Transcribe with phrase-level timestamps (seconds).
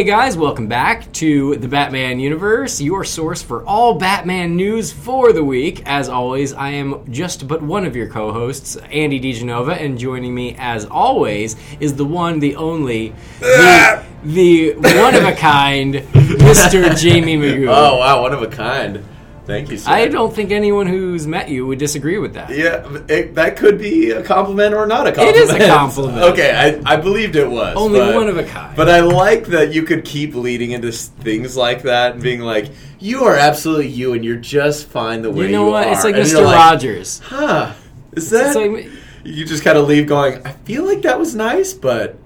[0.00, 5.30] Hey guys, welcome back to the Batman Universe, your source for all Batman news for
[5.34, 5.82] the week.
[5.84, 10.34] As always, I am just but one of your co hosts, Andy DiGenova, and joining
[10.34, 16.82] me, as always, is the one, the only, the, the one of a kind, Mr.
[16.98, 17.68] Jaime Magoo.
[17.68, 19.04] Oh wow, one of a kind.
[19.50, 19.78] Thank you.
[19.78, 19.90] Sir.
[19.90, 22.50] I don't think anyone who's met you would disagree with that.
[22.50, 25.36] Yeah, it, that could be a compliment or not a compliment.
[25.36, 26.18] It is a compliment.
[26.32, 27.76] okay, I, I believed it was.
[27.76, 28.76] Only but- one of a kind.
[28.76, 32.70] But I like that you could keep leading into things like that and being like,
[33.00, 35.88] "You are absolutely you, and you're just fine the way you you, know what?
[35.88, 36.32] are." It's like And Mr.
[36.32, 37.18] you're like, Rogers.
[37.18, 37.72] Huh?
[38.12, 38.54] Is that?
[38.54, 38.88] It's like
[39.24, 40.46] you just kind of leave going.
[40.46, 42.16] I feel like that was nice, but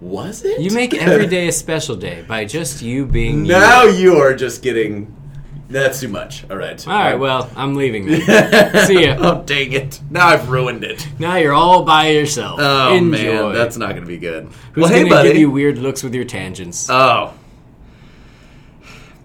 [0.00, 0.60] was it?
[0.60, 3.52] you make every day a special day by just you being you.
[3.52, 5.14] now you are just getting.
[5.68, 6.48] That's too much.
[6.50, 6.86] All right.
[6.86, 8.86] All right, well, I'm leaving then.
[8.86, 9.16] See ya.
[9.18, 10.00] oh dang it!
[10.10, 11.08] Now I've ruined it.
[11.18, 12.60] Now you're all by yourself.
[12.60, 13.10] Oh Enjoy.
[13.10, 14.48] man, that's not going to be good.
[14.72, 15.28] Who's well, hey gonna buddy.
[15.30, 16.88] give you weird looks with your tangents?
[16.90, 17.32] oh,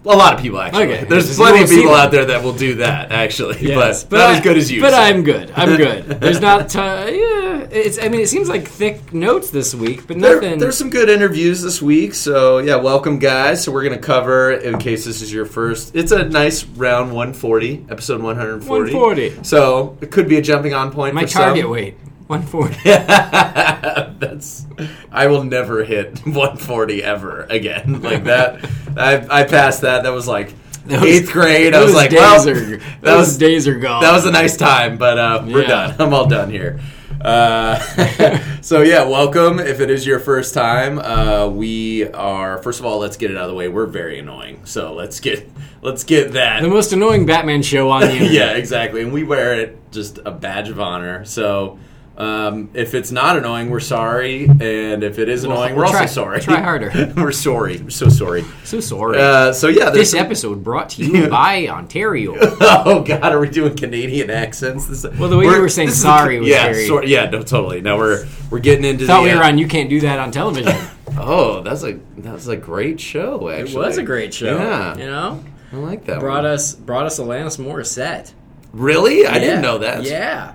[0.04, 0.84] a lot of people actually.
[0.94, 1.04] Okay.
[1.04, 4.36] There's plenty of people out there that will do that actually, Yes, but, not I-
[4.36, 4.80] as good as you.
[4.80, 4.96] But so.
[4.98, 5.50] I'm good.
[5.54, 6.04] I'm good.
[6.20, 6.74] There's not.
[6.74, 7.98] Uh, yeah, it's.
[8.02, 10.58] I mean, it seems like thick notes this week, but There- nothing.
[10.58, 13.62] there's some good interviews this week, so yeah, welcome guys.
[13.64, 17.86] So we're gonna cover, in case this is your first, it's a nice round 140,
[17.90, 18.94] episode 140.
[18.94, 19.44] 140.
[19.44, 21.14] So it could be a jumping on point.
[21.14, 21.70] my for target some.
[21.70, 21.94] weight.
[22.30, 22.76] 140.
[24.18, 24.64] That's
[25.10, 28.64] I will never hit 140 ever again like that.
[28.96, 30.04] I I passed that.
[30.04, 30.54] That was like
[30.86, 31.74] Those- eighth grade.
[31.74, 34.02] I those was like, days well, are, that those was days are gone.
[34.02, 35.68] that was a nice time, but uh, we're Yeah.
[35.68, 35.96] done.
[35.98, 36.78] I'm all done here.
[37.20, 37.78] Uh,
[38.62, 39.58] so yeah, welcome.
[39.58, 42.98] If it is your first time, uh, we are first of all.
[42.98, 43.68] Let's get it out of the way.
[43.68, 45.50] We're very annoying, so let's get
[45.82, 46.62] let's get that.
[46.62, 48.32] the most annoying Batman show on the internet.
[48.32, 49.02] yeah, exactly.
[49.02, 51.24] And we wear it just a badge of honor.
[51.26, 51.78] So
[52.20, 56.00] um, if it's not annoying, we're sorry, and if it is Well, annoying, we're try-
[56.02, 56.40] also sorry.
[56.40, 57.12] try harder.
[57.16, 57.78] we're sorry.
[57.78, 58.44] We're so sorry.
[58.64, 59.18] So sorry.
[59.18, 62.34] Uh, so yeah, this some- episode brought to you by Ontario.
[62.60, 64.86] Oh God, are we doing Canadian accents?
[64.86, 67.04] This, Well, the way you we're- were saying this is sorry was yeah, very- sor-
[67.04, 67.80] yeah, no, totally.
[67.80, 69.06] No, we're we're getting into.
[69.06, 69.58] Thought the, we were uh, on.
[69.58, 70.74] You can't do that on television.
[71.18, 73.48] Oh, that's a that's a great show.
[73.48, 74.56] Actually, it was a great show.
[74.58, 76.20] Yeah, You know, I like that.
[76.20, 76.52] brought one.
[76.52, 78.32] us brought us Alanis Morissette.
[78.72, 79.26] Really?
[79.26, 79.38] I Yeah.
[79.40, 80.04] didn't know that.
[80.04, 80.52] Yeah.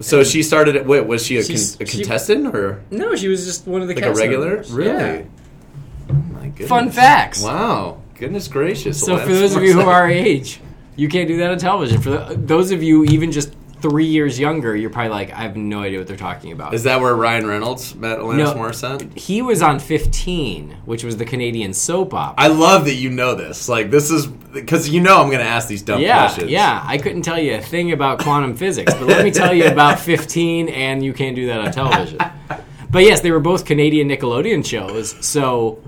[0.00, 0.76] So she started.
[0.76, 1.56] At, wait, was she a, con- a
[1.86, 4.46] she- contestant or No, she was just one of the like a regular?
[4.48, 4.70] members.
[4.70, 4.90] Really?
[5.18, 5.22] Yeah.
[6.10, 6.68] Oh my goodness.
[6.68, 7.42] Fun facts.
[7.42, 8.00] Wow.
[8.14, 9.00] Goodness gracious.
[9.04, 10.60] So Alanis for those of you who are our age,
[10.96, 12.00] you can't do that on television.
[12.00, 15.56] For the, those of you even just three years younger, you're probably like, I have
[15.56, 16.74] no idea what they're talking about.
[16.74, 18.54] Is that where Ryan Reynolds met Alanis No.
[18.54, 19.16] Morissette?
[19.16, 22.42] he was on 15, which was the Canadian soap opera.
[22.42, 23.68] I love that you know this.
[23.68, 26.50] Like this is because you know I'm going to ask these dumb yeah, questions.
[26.50, 26.82] yeah.
[26.84, 29.98] I couldn't tell you a thing about quantum physics, but let me tell you about
[30.00, 32.18] 15, and you can't do that on television.
[32.90, 35.82] But yes, they were both Canadian Nickelodeon shows, so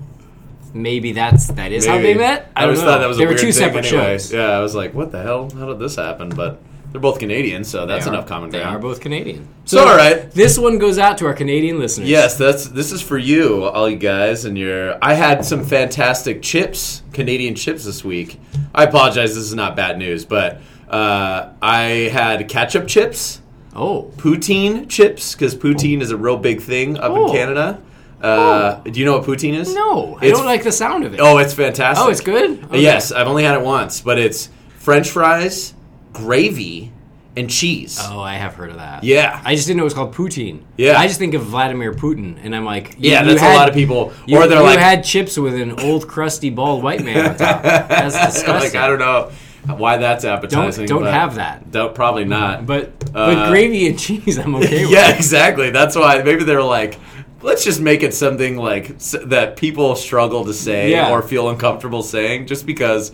[0.73, 2.51] maybe that's that is how they met.
[2.55, 2.87] I, I just know.
[2.91, 4.17] thought that was they a were two separate anyway.
[4.17, 4.31] shows.
[4.31, 5.49] Yeah, I was like, what the hell?
[5.49, 6.29] How did this happen?
[6.29, 8.65] But they're both Canadian, so that's enough common ground.
[8.65, 9.47] They are both Canadian.
[9.65, 10.29] So, all right.
[10.31, 12.09] This one goes out to our Canadian listeners.
[12.09, 14.97] Yes, that's this is for you, all you guys, and your.
[15.01, 18.39] I had some fantastic chips, Canadian chips this week.
[18.75, 20.59] I apologize, this is not bad news, but
[20.89, 23.39] uh, I had ketchup chips,
[23.73, 27.27] Oh, poutine chips, because poutine is a real big thing up Oh.
[27.27, 27.81] in Canada.
[28.21, 29.73] Uh, Do you know what poutine is?
[29.73, 30.17] no.
[30.21, 31.19] I It's- don't like the sound of it.
[31.21, 32.05] Oh, it's fantastic.
[32.05, 32.63] Oh, it's good?
[32.65, 32.81] Okay.
[32.81, 35.73] Yes, I've only had it once, but it's French fries,
[36.13, 36.91] gravy,
[37.37, 37.97] and cheese.
[38.01, 39.03] Oh, I have heard of that.
[39.05, 39.41] Yeah.
[39.45, 40.63] I just didn't know it was called poutine.
[40.75, 40.99] Yeah.
[40.99, 43.73] I just think of Vladimir Putin, and I'm like, yeah, that's had- a lot of
[43.75, 44.11] people.
[44.25, 47.37] You, or they're you like, had chips with an old, crusty, bald white man on
[47.37, 47.63] top.
[47.63, 48.53] That's disgusting.
[48.73, 49.31] like I don't know
[49.77, 50.87] why that's Don't appetizing.
[50.87, 51.71] don't but have that.
[51.71, 52.65] Don't probably not.
[52.65, 54.91] But Uh, but gravy and cheese, I'm okay with.
[54.91, 55.69] yeah, exactly.
[55.69, 56.99] That's why maybe they're like,
[57.41, 61.11] let's just make it something like that people struggle to say Yeah.
[61.11, 63.11] or feel uncomfortable saying, just because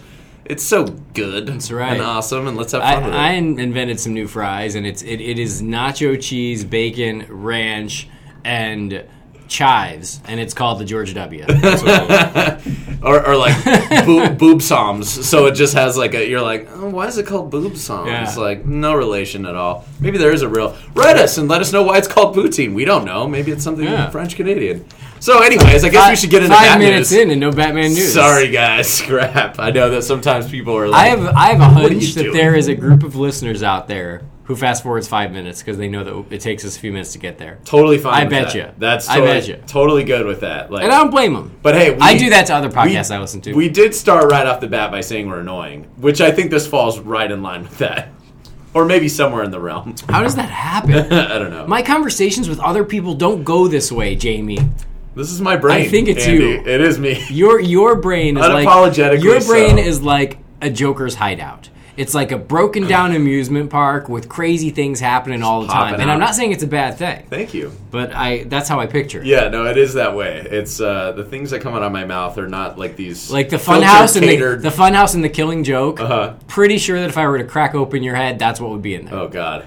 [0.50, 1.94] it's so good That's right.
[1.94, 3.38] and awesome, and let's have I, fun with I it.
[3.38, 8.08] in- invented some new fries, and it's it, it is nacho cheese, bacon, ranch,
[8.44, 9.04] and
[9.48, 11.46] chives, and it's called the George W.
[11.48, 12.62] That's what.
[13.04, 13.56] Or, or like
[14.06, 15.28] boob, boob psalms.
[15.28, 16.28] So it just has like a.
[16.28, 18.08] You're like, oh, why is it called boob psalms?
[18.10, 18.34] Yeah.
[18.36, 19.86] Like no relation at all.
[20.00, 20.76] Maybe there is a real.
[20.94, 22.74] Write us and let us know why it's called poutine.
[22.74, 23.28] We don't know.
[23.28, 24.10] Maybe it's something Yeah.
[24.10, 24.86] French Canadian.
[25.20, 27.22] So, anyways, I guess we should get into five minutes news.
[27.22, 28.14] in and no Batman news.
[28.14, 28.94] Sorry, guys.
[28.94, 29.58] Scrap.
[29.60, 32.36] I know that sometimes people are like, I have I have a hunch that doing?
[32.38, 35.88] there is a group of listeners out there who fast forwards five minutes because they
[35.90, 37.60] know that it takes us a few minutes to get there.
[37.66, 38.14] totally fine.
[38.14, 38.56] I with bet that.
[38.56, 38.72] ya.
[38.78, 39.56] That's I totally, bet ya.
[39.68, 40.72] totally good with that.
[40.72, 41.52] Like, And I don't blame them.
[41.62, 43.54] but hey, we, I do that to other we- podcasts I listen to.
[43.54, 46.66] We did start right off the bat by saying we're annoying, which I think this
[46.66, 48.10] falls right in line with that.
[48.74, 49.96] or maybe somewhere in the realm.
[50.10, 50.94] How does that happen?
[51.14, 51.68] I don't know.
[51.68, 54.60] My conversations with other people don't go this way, Jaime.
[55.16, 55.82] this is my brain.
[55.82, 56.44] I think it's Andy.
[56.44, 56.50] you.
[56.66, 57.22] It is me.
[57.30, 59.84] Your your brain is like Unapologetically your brain so.
[59.84, 61.70] is like a Joker's hideout.
[61.98, 65.76] It's like a broken down amusement park with crazy things happening all the time.
[65.94, 66.26] popping And I'm out.
[66.28, 67.72] not saying it's a bad thing, Thank you.
[67.92, 69.26] but I that's how I picture it.
[69.26, 70.46] Yeah, no, it is that way.
[70.50, 73.50] It's uh, the things that come out of my mouth are not like these Like
[73.50, 76.00] the filtered, funhouse and the, catered- the funhouse and the killing joke.
[76.00, 76.36] Uh-huh.
[76.48, 78.94] Pretty sure that if I were to crack open your head, that's what would be
[78.94, 79.16] in there.
[79.16, 79.66] Oh God,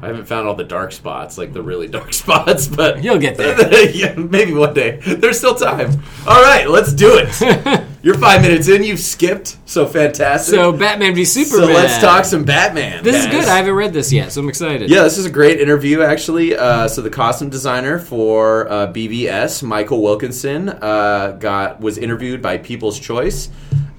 [0.00, 3.36] I haven't found all the dark spots, like the really dark spots, but You'll get
[3.36, 3.90] there.
[3.90, 4.98] yeah, maybe one day.
[4.98, 5.90] There's still time.
[6.26, 7.84] All right, let's do it.
[8.02, 8.84] You're five minutes in.
[8.84, 10.54] You've skipped, so fantastic.
[10.54, 11.68] So Batman v Superman.
[11.68, 13.02] So let's talk some Batman.
[13.02, 13.44] This is good.
[13.44, 14.88] I haven't read this yet, so I'm excited.
[14.88, 16.56] Yeah, this is a great interview, actually.
[16.56, 22.58] Uh, so the costume designer for uh, BVS, Michael Wilkinson, uh, got was interviewed by
[22.58, 23.50] People's Choice,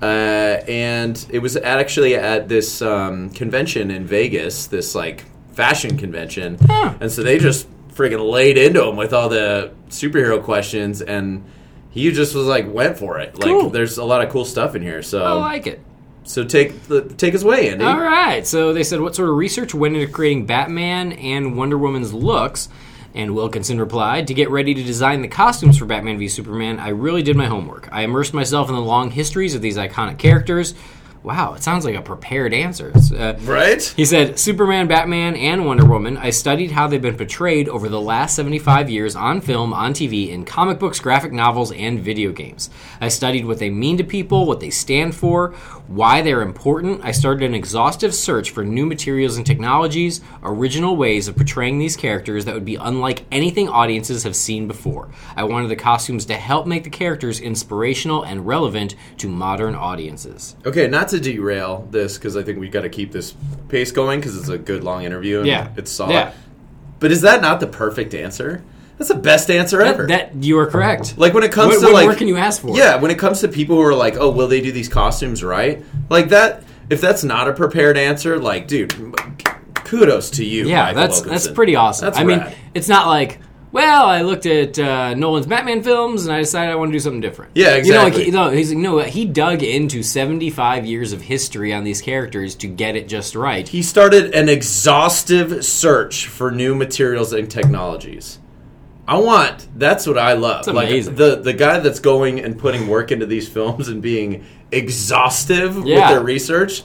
[0.01, 5.25] uh, and it was actually at this um, convention in Vegas, this like
[5.59, 6.93] fashion convention, Huh.
[7.01, 11.43] and so they just friggin' laid into him with all the superhero questions, and
[11.89, 13.33] he just was like went for it.
[13.35, 13.69] Like, Cool.
[13.69, 15.01] there's a lot of cool stuff in here.
[15.03, 15.79] So, I like it.
[16.23, 17.83] so take the, take us away, Andy.
[17.83, 18.47] All right.
[18.47, 22.69] So they said, what sort of research went into creating Batman and Wonder Woman's looks?
[23.15, 26.89] And Wilkinson replied, To get ready to design the costumes for Batman v Superman, I
[26.89, 27.89] really did my homework.
[27.91, 30.75] I immersed myself in the long histories of these iconic characters.
[31.21, 32.93] Wow, it sounds like a prepared answer.
[32.95, 33.81] Uh, Right?
[33.97, 36.15] he said, Superman, Batman, and Wonder Woman.
[36.17, 40.29] I studied how they've been portrayed over the last 75 years on film, on TV,
[40.29, 42.69] in comic books, graphic novels, and video games.
[43.01, 45.49] I studied what they mean to people, what they stand for,
[45.87, 47.01] why they're important.
[47.03, 51.97] I started an exhaustive search for new materials and technologies, original ways of portraying these
[51.97, 55.09] characters that would be unlike anything audiences have seen before.
[55.35, 60.55] I wanted the costumes to help make the characters inspirational and relevant to modern audiences.
[60.65, 63.33] Okay, not to derail this because I think we've got to keep this
[63.67, 65.39] pace going because it's a good long interview.
[65.39, 65.69] And Yeah.
[65.77, 66.13] it's solid.
[66.13, 66.31] Yeah.
[66.99, 68.63] But is that not the perfect answer?
[68.97, 70.07] That's the best answer ever.
[70.07, 71.17] That, that you are correct.
[71.17, 72.75] like when it comes what, to what like, more can you ask for?
[72.75, 75.43] yeah, when it comes to people who are like, oh, will they do these costumes
[75.43, 75.83] right?
[76.09, 76.63] Like that.
[76.89, 78.91] If that's not a prepared answer, like, dude,
[79.85, 80.67] kudos to you.
[80.67, 82.07] Yeah, Michael that's that's pretty awesome.
[82.07, 83.39] That's I mean, it's not like,
[83.71, 86.99] well, I looked at uh, Nolan's Batman films and I decided I want to do
[86.99, 87.51] something different.
[87.55, 88.23] Yeah, You know, like, exactly.
[88.25, 92.01] he, no, he's like, no, he dug into seventy five years of history on these
[92.01, 93.67] characters to get it just right.
[93.67, 98.39] He started an exhaustive search for new materials and technologies.
[99.07, 100.59] I want that's what I love.
[100.59, 101.15] It's amazing.
[101.15, 105.75] Like the the guy that's going and putting work into these films and being exhaustive
[105.77, 106.83] with their research.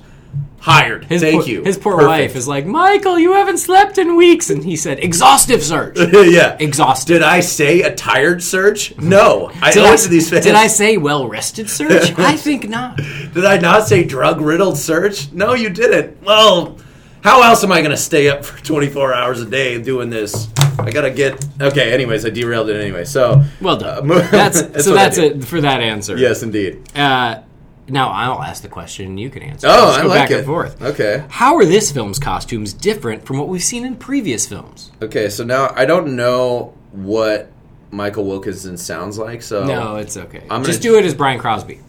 [0.64, 1.05] Hired.
[1.05, 1.62] His Thank poor, you.
[1.62, 2.08] His poor Perfect.
[2.08, 6.56] wife is like, Michael, you haven't slept in weeks, and he said, exhaustive search, yeah.
[6.58, 7.16] exhaustive.
[7.16, 8.96] Did I say a tired search?
[8.96, 9.50] No.
[9.61, 10.46] I Did I, these fans.
[10.46, 12.15] did I say well rested search?
[12.19, 12.96] I think not.
[12.96, 15.31] Did I not say drug riddled search?
[15.32, 16.22] No, you didn't.
[16.22, 16.79] Well,
[17.22, 20.48] how else am I going to stay up for 24 hours a day doing this?
[20.79, 21.44] I got to get.
[21.60, 23.05] Okay, anyways, I derailed it anyway.
[23.05, 23.44] So.
[23.60, 23.98] Well done.
[23.98, 26.17] uh, mo- that's, so that's it for that answer.
[26.17, 26.81] Yes, indeed.
[26.96, 27.43] Uh,
[27.88, 29.67] now I'll ask the question, and you can answer.
[29.69, 30.36] Oh, Let's I go like back it.
[30.38, 30.81] and forth.
[30.82, 31.24] Okay.
[31.29, 34.91] How are this film's costumes different from what we've seen in previous films?
[35.03, 37.50] Okay, so now I don't know what
[37.91, 39.64] Michael Wilkinson sounds like, so.
[39.64, 40.43] No, it's okay.
[40.50, 41.81] I'm just gonna- do it as Brian Crosby.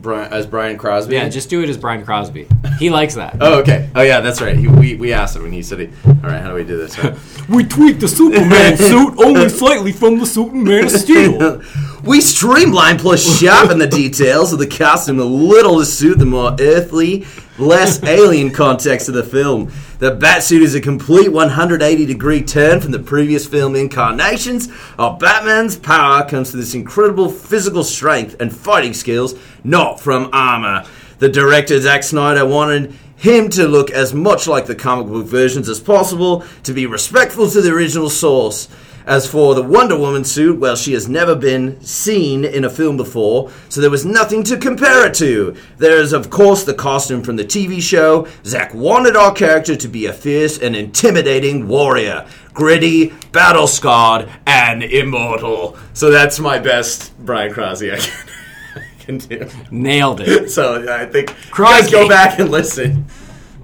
[0.00, 1.14] Brian, as Brian Crosby?
[1.14, 2.46] Yeah, just do it as Brian Crosby.
[2.78, 3.36] He likes that.
[3.40, 3.90] Oh, okay.
[3.96, 4.56] Oh, yeah, that's right.
[4.56, 6.76] He, we, we asked him, and he said, he, All right, how do we do
[6.76, 6.96] this?
[7.48, 11.62] We tweaked the Superman suit only slightly from the Superman of Steel.
[12.04, 16.54] We streamline plus sharpen the details of the costume a little to suit the more
[16.60, 17.26] earthly,
[17.58, 19.72] less alien context of the film.
[19.98, 25.76] The Batsuit is a complete 180 degree turn from the previous film incarnations of Batman's
[25.76, 30.84] power comes to this incredible physical strength and fighting skills, not from armor.
[31.18, 35.68] The director Zack Snyder wanted him to look as much like the comic book versions
[35.68, 38.68] as possible, to be respectful to the original source.
[39.08, 42.98] As for the Wonder Woman suit, well, she has never been seen in a film
[42.98, 45.56] before, so there was nothing to compare it to.
[45.78, 48.28] There is, of course, the costume from the TV show.
[48.44, 54.82] Zack wanted our character to be a fierce and intimidating warrior, gritty, battle scarred, and
[54.82, 55.78] immortal.
[55.94, 58.28] So that's my best Brian Crosby I can,
[58.76, 59.48] I can do.
[59.70, 60.50] Nailed it.
[60.50, 61.80] So I think Crosby.
[61.80, 63.06] guys go back and listen.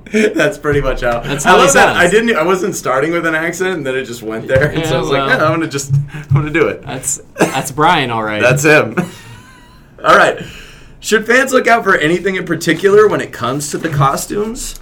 [0.34, 1.20] That's pretty much how.
[1.20, 1.96] That's I how he love that.
[1.96, 2.36] I didn't.
[2.36, 4.70] I wasn't starting with an accent, and then it just went there.
[4.70, 6.82] And so I Yeah, was like, yeah, I'm gonna just, I'm gonna do it.
[6.82, 8.42] That's that's Brian, all right.
[8.42, 8.94] That's him.
[10.04, 10.42] All right.
[11.00, 14.78] Should fans look out for anything in particular when it comes to the costumes?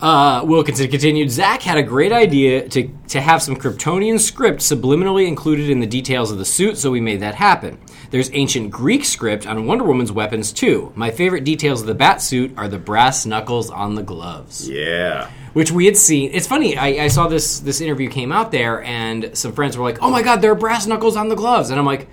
[0.00, 5.26] Uh, Wilkinson continued, Zack had a great idea to, to have some Kryptonian script subliminally
[5.26, 7.78] included in the details of the suit, so we made that happen.
[8.12, 10.92] There's ancient Greek script on Wonder Woman's weapons, too.
[10.94, 15.28] My favorite details of the bat suit are the brass knuckles on the gloves Yeah.
[15.54, 16.30] which we had seen.
[16.32, 16.76] It's funny.
[16.76, 20.10] I, I saw this this interview came out there, and some friends were like, "Oh
[20.10, 22.06] my god, there are brass knuckles on the gloves," and I'm like.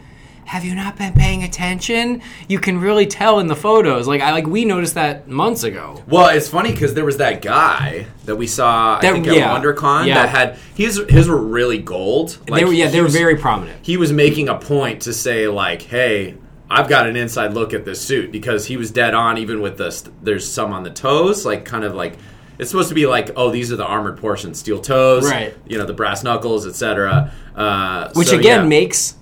[0.50, 2.24] Have you not been paying attention?
[2.48, 4.08] You can really tell in the photos.
[4.08, 6.03] Like I like we noticed that months ago.
[6.08, 9.36] Well, it's funny because there was that guy that we saw, I That- think, at
[9.36, 9.56] yeah.
[9.56, 10.15] WonderCon Yeah.
[10.15, 12.39] that had his his were really gold.
[12.51, 13.77] they were yeah, they were was- very prominent.
[13.84, 16.34] He was making a point to say like, "Hey,
[16.68, 19.38] I've got an inside look at this suit," because he was dead on.
[19.38, 22.18] Even with the st- there's some on the toes, like kind of like
[22.58, 25.53] it's supposed to be like, "Oh, these are the armored portions: steel toes, Right.
[25.68, 29.13] You know, the brass knuckles, etc." Uh, Which so, again yeah, makes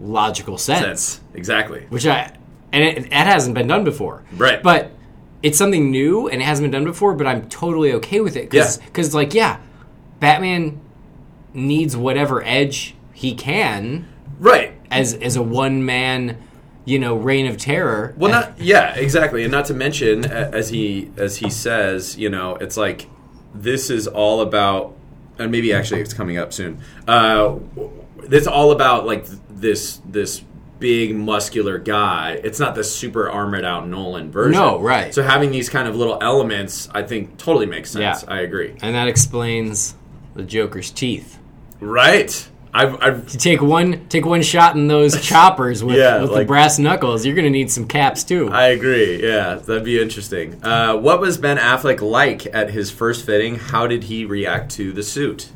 [0.00, 0.80] logical sense.
[1.02, 1.86] sense exactly.
[1.88, 2.36] Which I
[2.72, 4.22] and it, it hasn't been done before.
[4.36, 4.62] Right.
[4.62, 4.90] But
[5.42, 7.14] it's something new and it hasn't been done before.
[7.14, 9.18] But I'm totally okay with it because Yeah.
[9.18, 9.58] like yeah,
[10.20, 10.80] Batman
[11.52, 14.08] needs whatever edge he can
[14.40, 14.72] Right.
[14.90, 16.38] as as a one man,
[16.84, 18.14] you know, reign of terror.
[18.16, 22.56] Well, not yeah, exactly, and not to mention as he as he says, you know,
[22.56, 23.08] it's like
[23.54, 24.96] this is all about,
[25.38, 26.80] and maybe actually it's coming up soon.
[27.06, 27.54] Uh,
[28.32, 30.42] it's all about like this this
[30.78, 32.32] big muscular guy.
[32.44, 34.52] It's not the super armored out Nolan version.
[34.60, 35.14] No, right.
[35.14, 38.22] So having these kind of little elements, I think, totally makes sense.
[38.22, 38.34] Yeah.
[38.34, 38.74] I agree.
[38.82, 39.94] and that explains
[40.34, 41.38] the Joker's teeth.
[41.80, 42.48] Right.
[42.76, 46.44] I've, I've You take one take one shot in those choppers with, Yeah, with the
[46.44, 47.24] brass knuckles.
[47.24, 48.48] You're gonna need some caps too.
[48.50, 49.22] I agree.
[49.22, 50.62] Yeah, that'd be interesting.
[50.62, 53.54] Uh, what was Ben Affleck like at his first fitting?
[53.56, 55.50] How did he react to the suit?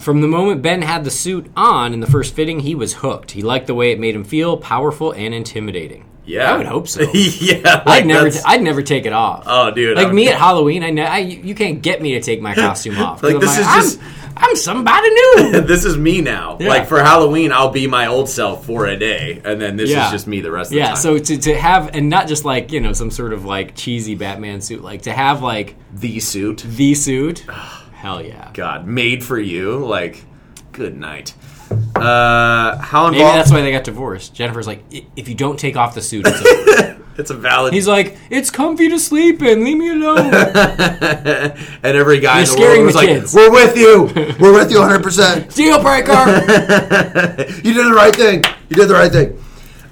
[0.00, 3.32] From the moment Ben had the suit on in the first fitting, he was hooked.
[3.32, 6.06] He liked the way it made him feel powerful and intimidating.
[6.24, 7.00] Yeah, I would hope so.
[7.14, 9.44] yeah, I'd never, that's- I'd never take it off.
[9.46, 12.40] Oh, dude, like me at Halloween, I, ne- I you can't get me to take
[12.40, 13.22] my costume off.
[13.22, 14.00] Like, I'm this is I'm- just-
[14.36, 15.60] I'm, somebody new.
[15.66, 16.56] this is me now.
[16.60, 16.68] Yeah.
[16.68, 20.06] Like for Halloween, I'll be my old self for a day, and then this Yeah.
[20.06, 20.96] is just me the rest of the yeah, time.
[20.96, 24.14] so to, to have and not just like you know some sort of like cheesy
[24.14, 27.44] Batman suit, like to have like the suit, the suit,
[28.00, 28.50] hell yeah.
[28.54, 29.84] God, made for you.
[29.84, 30.24] Like,
[30.72, 31.34] good night.
[31.94, 33.12] Uh, how involved?
[33.12, 34.34] Maybe that's why they got divorced.
[34.34, 37.04] Jennifer's like, "I- if you don't take off the suit, it's over.
[37.18, 37.74] it's a valid.
[37.74, 39.64] He's like, it's comfy to sleep in.
[39.64, 40.18] Leave me alone.
[40.34, 43.34] and every guy in the world was the like, kids.
[43.34, 44.04] "We're with you.
[44.40, 45.02] We're with you 100.
[45.02, 46.12] percent Deal breaker.
[47.62, 48.42] You did the right thing.
[48.70, 49.38] You did the right thing."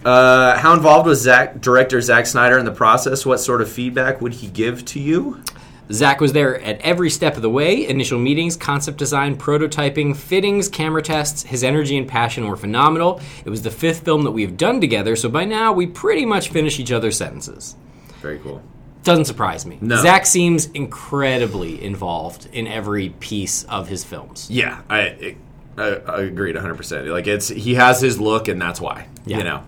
[0.05, 3.27] Uh, how involved was Zack, director Zack Snyder in the process?
[3.27, 5.43] What sort of feedback would he give to you?
[5.90, 10.68] Zack was there at every step of the way initial meetings, concept design, prototyping, fittings,
[10.68, 11.45] camera tests.
[11.45, 13.21] His energy and passion were phenomenal.
[13.45, 16.50] It was the fifth film that we've done together, so by now we pretty much
[16.50, 17.75] finish each other's sentences.
[18.21, 18.62] Very cool.
[19.04, 19.78] Doesn't surprise me.
[19.80, 19.97] No.
[20.02, 24.50] Zack seems incredibly involved in every piece of his films.
[24.50, 25.37] Yeah, I
[25.78, 26.75] I, I agreed 100.
[26.75, 29.09] percent Like it's he has his look, and that's why.
[29.25, 29.38] Yeah.
[29.38, 29.64] You know.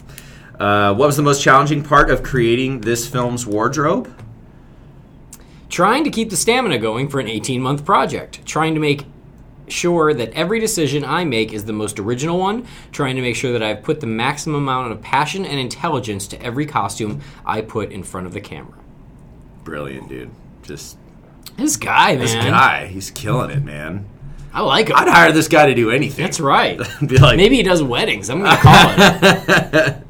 [0.59, 4.15] Uh, what was the most challenging part of creating this film's wardrobe?
[5.71, 8.45] Trying to keep the stamina going for an 18 month project.
[8.45, 9.05] Trying to make
[9.69, 12.67] sure that every decision I make is the most original one.
[12.93, 16.43] Trying to make sure that I've put the maximum amount of passion and intelligence to
[16.43, 18.75] every costume I put in front of the camera.
[19.63, 20.31] Brilliant, dude.
[20.63, 20.99] Just
[21.57, 22.19] This guy, man.
[22.19, 24.07] this guy, he's killing it, man.
[24.53, 24.97] I like him.
[24.97, 26.25] I'd hire this guy to do anything.
[26.25, 26.81] That's right.
[27.07, 28.29] Be like, Maybe he does weddings.
[28.29, 30.05] I'm going to call him.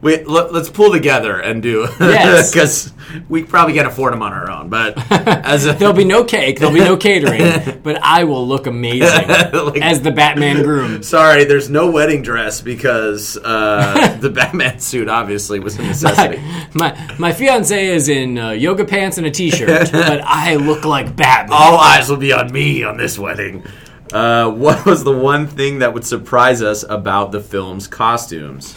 [0.00, 1.88] wait, let, us pull together and do.
[2.00, 2.50] Yes.
[2.52, 2.92] because
[3.28, 4.68] we probably can't afford them on our own.
[4.68, 6.58] But as a, There'll be no cake.
[6.58, 7.80] There'll be no catering.
[7.82, 11.02] But I will look amazing Like- as the Batman groom.
[11.02, 16.42] Sorry, there's no wedding dress because uh, the Batman suit obviously was a necessity.
[16.74, 21.16] My my fiance is in uh, yoga pants and a t-shirt, but I look like
[21.16, 21.56] Batman.
[21.58, 23.64] All eyes will be on me on this wedding.
[24.12, 28.74] Uh, what was the one thing that would surprise us about the film's costumes?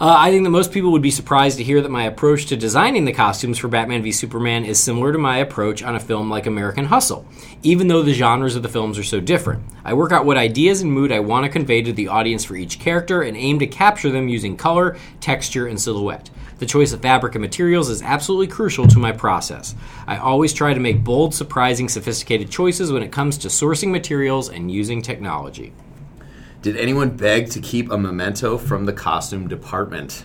[0.00, 2.56] Uh, I think that most people would be surprised to hear that my approach to
[2.56, 6.30] designing the costumes for Batman v Superman is similar to my approach on a film
[6.30, 7.26] like American Hustle,
[7.64, 9.64] even though the genres of the films are so different.
[9.84, 12.54] I work out what ideas and mood I want to convey to the audience for
[12.54, 16.30] each character and aim to capture them using color, texture, and silhouette.
[16.58, 19.74] The choice of fabric and materials is absolutely crucial to my process.
[20.06, 24.48] I always try to make bold, surprising, sophisticated choices when it comes to sourcing materials
[24.48, 25.72] and using technology.
[26.62, 30.24] Did anyone beg to keep a memento from the costume department?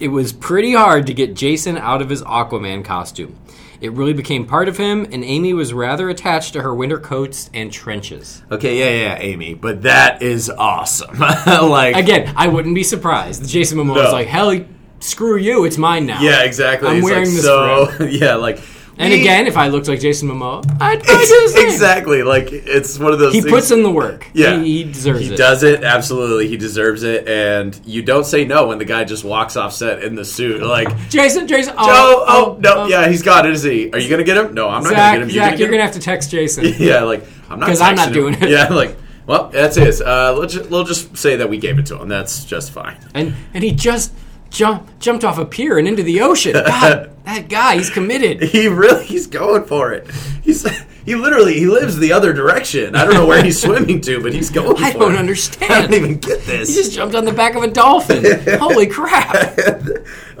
[0.00, 3.38] It was pretty hard to get Jason out of his Aquaman costume.
[3.80, 7.50] It really became part of him, and Amy was rather attached to her winter coats
[7.52, 8.42] and trenches.
[8.50, 11.18] Okay, yeah, yeah, Amy, but that is awesome.
[11.46, 13.48] like, Again, I wouldn't be surprised.
[13.48, 14.02] Jason Momoa No.
[14.04, 14.64] was like, "Hell,
[15.00, 15.64] screw you!
[15.64, 16.88] It's mine now." yeah, exactly.
[16.88, 18.04] I'm It's wearing like, this so.
[18.04, 18.58] yeah, like
[18.98, 21.66] And Me- again, if I looked like Jason Momoa, I'd probably do the same.
[21.66, 22.22] exactly.
[22.22, 23.32] Like it's one of those.
[23.32, 24.28] He things- puts in the work.
[24.34, 25.30] Yeah, he, he deserves He it.
[25.30, 26.48] He does it absolutely.
[26.48, 30.02] He deserves it, and you don't say no when the guy just walks off set
[30.04, 30.62] in the suit.
[30.62, 31.74] Like, Jason, Jason.
[31.78, 33.52] Oh, Joe, oh, no, yeah, he's got it.
[33.52, 33.90] Is he?
[33.92, 34.52] Are you gonna get him?
[34.54, 35.30] No, I'm not Zack, gonna get him.
[35.30, 36.64] Zack, gonna you're gonna have to text Jason.
[36.78, 38.12] Yeah, like I'm not because I'm not texting him.
[38.14, 38.50] doing it.
[38.50, 38.96] Yeah, like
[39.26, 40.02] well, that's his.
[40.02, 42.08] Uh, let's just, we'll just say that we gave it to him.
[42.08, 42.98] That's just fine.
[43.14, 44.12] and and he just
[44.52, 46.52] jumped jumped off a pier and into the ocean.
[46.52, 48.42] God, that guy, he's committed.
[48.42, 50.08] He really he's going for it.
[50.42, 50.64] He's
[51.04, 52.94] he literally he lives the other direction.
[52.94, 54.76] I don't know where he's swimming to, but he's going.
[54.82, 55.18] I don't it.
[55.18, 55.72] understand.
[55.72, 56.68] I don't even get this.
[56.68, 58.24] He just jumped on the back of a dolphin.
[58.58, 59.58] Holy crap!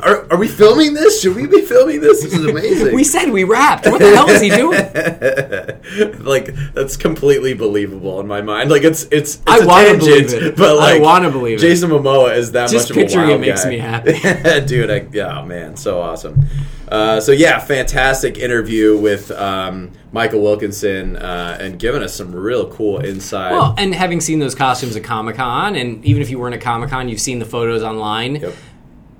[0.02, 1.22] Are, are we filming this?
[1.22, 2.22] Should we be filming this?
[2.22, 2.94] This is amazing.
[2.94, 3.86] We said we wrapped.
[3.86, 4.78] What the hell is he doing?
[6.24, 8.70] like that's completely believable in my mind.
[8.70, 10.56] Like it's it's, it's I a wanna believe it.
[10.56, 11.60] but like I wanna believe it.
[11.60, 13.70] Jason Momoa is that Just much of a picturing it makes guy.
[13.70, 14.12] me happy.
[14.66, 14.90] dude.
[14.90, 16.44] I, yeah, oh, man, so awesome.
[16.88, 22.70] Uh, so yeah, fantastic interview with um, Michael Wilkinson uh, and giving us some real
[22.70, 23.52] cool insight.
[23.52, 26.60] Well, and having seen those costumes at Comic Con, and even if you weren't at
[26.60, 28.36] Comic Con, you've seen the photos online.
[28.36, 28.54] Yep.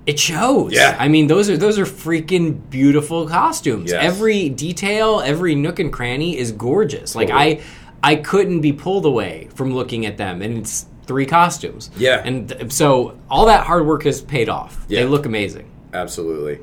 [0.05, 0.73] It shows.
[0.73, 0.97] Yeah.
[0.99, 3.91] I mean, those are those are freaking beautiful costumes.
[3.93, 4.03] Yes.
[4.05, 7.15] Every detail, every nook and cranny is gorgeous.
[7.15, 7.63] Like I,
[8.03, 11.91] I couldn't be pulled away from looking at them, and it's three costumes.
[11.97, 12.21] Yeah.
[12.25, 14.85] and th- so all that hard work has paid off.
[14.89, 15.01] Yeah.
[15.01, 15.71] They look amazing.
[15.93, 16.59] Absolutely.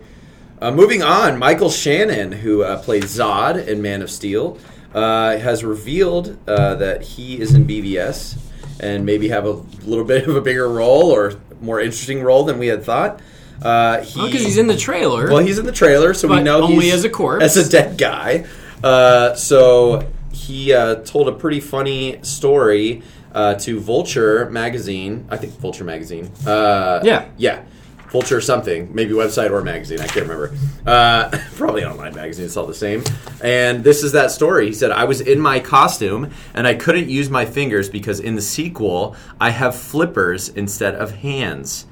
[0.62, 4.58] Uh, moving on, Michael Shannon, who uh, played Zod in Man of Steel,
[4.94, 8.38] uh, has revealed uh, that he is in BVS
[8.80, 9.52] and maybe have a
[9.86, 13.20] little bit of a bigger role or more interesting role than we had thought.
[13.62, 15.28] Uh, he, Because he's in the trailer.
[15.30, 17.44] well, he's in the trailer, so we know only as a corpse.
[17.44, 18.46] as a dead guy.
[18.84, 25.28] Uh, so he uh, told a pretty funny story uh, to Vulture magazine.
[25.30, 26.32] I think Vulture magazine.
[26.48, 27.26] Uh, Yeah.
[27.38, 27.64] yeah.
[28.12, 30.00] Vulture something, maybe website or magazine.
[30.00, 30.56] I can't remember.
[30.86, 32.46] Uh, probably online magazine.
[32.46, 33.04] It's all the same.
[33.44, 34.68] And this is that story.
[34.68, 38.36] He said, "I was in my costume and I couldn't use my fingers because in
[38.36, 41.86] the sequel I have flippers instead of hands."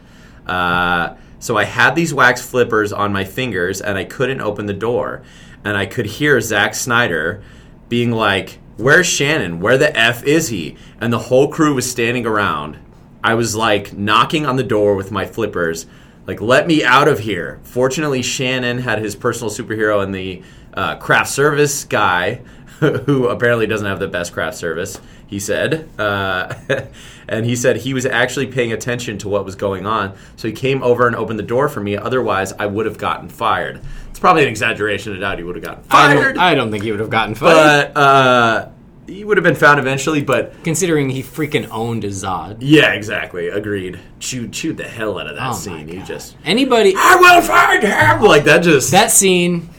[0.48, 4.74] Uh, so I had these wax flippers on my fingers and I couldn't open the
[4.74, 5.22] door.
[5.64, 7.44] And I could hear Zack Snyder
[7.90, 9.60] being like, Where's Shannon?
[9.60, 10.78] Where the F is he?
[11.02, 12.78] And the whole crew was standing around.
[13.24, 15.88] I was like knocking on the door with my flippers,
[16.28, 17.60] like, let me out of here.
[17.64, 22.42] Fortunately, Shannon had his personal superhero and the uh, craft service guy,
[22.80, 25.90] who apparently doesn't have the best craft service, he said.
[25.98, 26.54] Uh,
[27.28, 30.16] and he said he was actually paying attention to what was going on.
[30.36, 31.98] So he came over and opened the door for me.
[31.98, 33.82] Otherwise, I would have gotten fired.
[34.12, 36.36] It's probably an exaggeration to doubt he would have gotten I fired.
[36.36, 37.94] don't, I don't think he would have gotten fired.
[37.94, 38.70] but uh,
[39.08, 40.22] he would have been found eventually.
[40.22, 42.58] But considering he freaking owned a Zod.
[42.60, 43.48] yeah, exactly.
[43.48, 44.00] Agreed.
[44.20, 45.88] Chewed, chewed the hell out of that Oh scene.
[45.88, 48.22] You just, Anybody I will find him.
[48.28, 48.92] Like that just.
[48.92, 49.70] that scene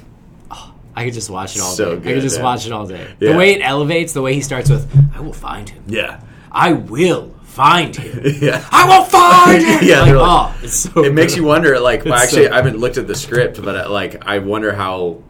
[0.51, 2.11] oh, I could just watch it all So day.
[2.11, 2.43] I could just yeah.
[2.43, 3.15] watch it all day.
[3.21, 3.33] Yeah.
[3.33, 5.85] The way it elevates, the way he starts with I will find him.
[5.87, 6.21] yeah.
[6.51, 8.23] I will find him.
[8.41, 8.65] Yeah.
[8.71, 9.79] I will find him.
[9.83, 12.79] Yeah, like, like- oh, so it makes you wonder like well, actually so- i haven't
[12.79, 15.23] looked at the script but uh, like i wonder how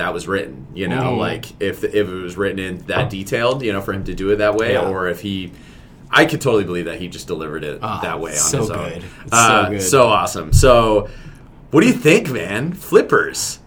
[0.00, 1.18] that was written you know Mhm.
[1.18, 4.30] like if if it was written in that detailed you know for him to do
[4.30, 4.88] it that way Yeah.
[4.88, 5.52] or if he
[6.10, 8.70] i could totally believe that he just delivered it Oh, that way on so his
[8.70, 9.04] own good.
[9.24, 9.82] It's Uh, so good.
[9.82, 11.08] so awesome so
[11.70, 13.58] what do you think man flippers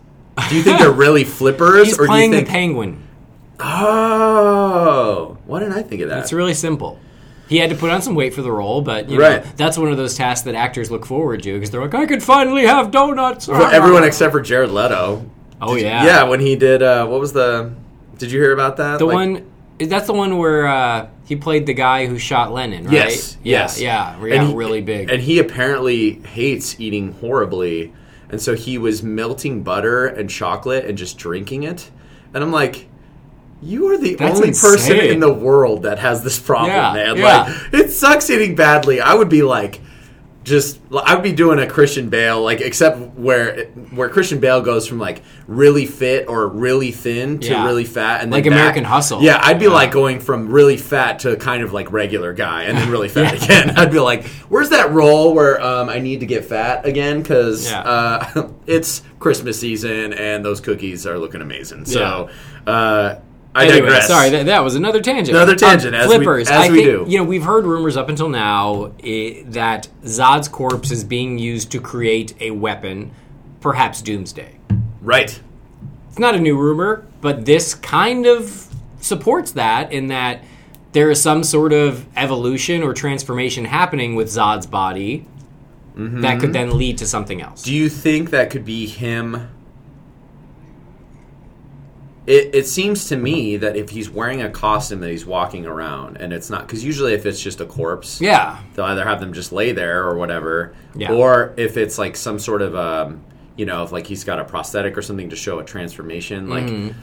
[0.50, 2.98] do you think they're really flippers He's or do playing you think the penguin.
[3.60, 7.00] oh why didn't i think of that It's really simple.
[7.50, 9.44] He had to put on some weight for the role, but you Right.
[9.44, 12.06] know, that's one of those tasks that actors look forward to because they're like, I
[12.06, 13.46] could finally have donuts.
[13.48, 15.24] For everyone except for jared leto
[15.70, 17.72] Oh yeah, yeah when he did uh what was the
[18.18, 19.50] did you hear about that The Like- one
[19.80, 22.94] that's the one where uh, he played the guy who shot Lennon, right?
[22.94, 23.82] Yes, yeah, yes.
[23.82, 25.10] yeah, where he And got he- really big.
[25.10, 27.92] And he apparently hates eating horribly.
[28.30, 31.90] And so he was melting butter and chocolate and just drinking it.
[32.34, 32.88] And I'm like,
[33.62, 37.18] you are the That's only person in the world that has this problem, Yeah, man.
[37.18, 37.44] yeah.
[37.72, 39.02] Like, it sucks eating badly.
[39.02, 39.82] I would be like,
[40.44, 44.88] just I would be doing a Christian Bale, like except where where Christian Bale goes
[44.88, 47.66] from like really fit or really thin to Yeah.
[47.66, 49.22] really fat, and then Like back- American Hustle.
[49.22, 49.72] Yeah, I'd be Yeah.
[49.72, 53.42] like going from really fat to kind of like regular guy, and then really fat
[53.44, 53.72] again.
[53.78, 57.70] I'd be like, "Where's that role where um, I need to get fat again?" Because
[57.70, 57.80] Yeah.
[57.82, 61.86] uh, it's Christmas season and those cookies are looking amazing.
[61.86, 62.30] So
[62.68, 63.16] uh,
[63.56, 64.08] I Anyway, digress.
[64.08, 65.30] sorry, that, that was another tangent.
[65.38, 66.50] Another tangent, as we- flippers.
[66.50, 67.06] as I we think, do.
[67.08, 71.72] You know, we've heard rumors up until now eh, that Zod's corpse is being used
[71.72, 73.12] to create a weapon,
[73.62, 74.58] perhaps Doomsday.
[75.02, 75.40] right.
[76.10, 78.68] It's not a new rumor, but this kind of
[79.02, 80.44] supports that in that
[80.92, 85.26] there is some sort of evolution or transformation happening with Zod's body
[85.96, 87.64] that could then lead to something else.
[87.64, 89.48] Do you think that could be him
[92.26, 96.18] it, it seems to me that if he's wearing a costume that he's walking around,
[96.18, 98.60] and it's not because usually if it's just a corpse, Yeah.
[98.76, 101.12] they'll either have them just lay there or whatever, Yeah.
[101.12, 103.22] or if it's like some sort of um,
[103.58, 106.66] you know, if like he's got a prosthetic or something to show a transformation, like.
[106.66, 106.98] Mm-hmm.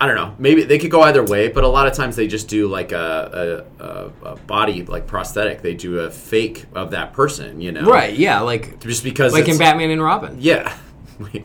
[0.00, 0.34] I don't know.
[0.36, 2.90] Maybe they could go either way, but a lot of times they just do like
[2.90, 5.62] a, a, a, a body like prosthetic.
[5.62, 8.12] They do a fake of that person, you know, Right.
[8.12, 8.40] Yeah.
[8.40, 10.38] Like Just because, like in Batman and Robin.
[10.40, 10.76] yeah,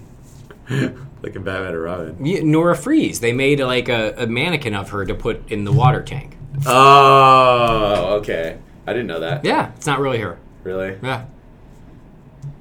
[1.27, 2.25] like in Batman and Robin.
[2.25, 3.19] Yeah, Nora Fries.
[3.19, 6.37] They made like a, a mannequin of her to put in the water tank.
[6.65, 8.57] Oh, okay.
[8.85, 9.43] I didn't know that.
[9.45, 10.39] Yeah, it's not really her.
[10.63, 10.97] Really?
[11.03, 11.25] Yeah.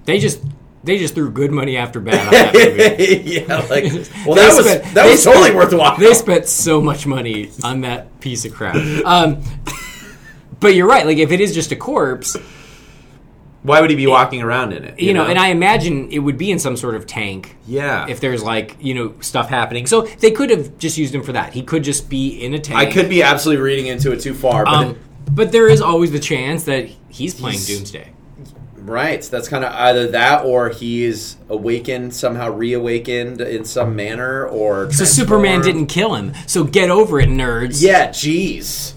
[0.04, 0.42] They just
[0.84, 3.22] they just threw good money after bad on that movie.
[3.24, 3.84] yeah, like
[4.26, 5.96] well, that was spent- that was totally spent- worthwhile.
[5.96, 8.76] They spent so much money on that piece of crap.
[9.04, 9.42] Um,
[10.60, 11.06] but you're right.
[11.06, 12.36] Like if it is just a corpse,
[13.66, 14.98] Why would he be walking around in it?
[15.00, 17.56] you, know, and I imagine it would be in some sort of tank.
[17.66, 21.22] yeah, If there's like you know stuff happening, so they could have just used him
[21.22, 21.52] for that.
[21.52, 22.78] He could just be in a tank.
[22.78, 24.96] I could be absolutely reading into it too far, but Um,
[25.30, 28.08] but there is always the chance that he's playing He's- Doomsday.
[28.76, 34.92] right, that's kind of either that or he's awakened somehow, reawakened in some manner, or
[34.92, 36.32] So Superman didn't kill him.
[36.46, 37.82] So get over it, nerds.
[37.82, 38.92] Yeah, jeez,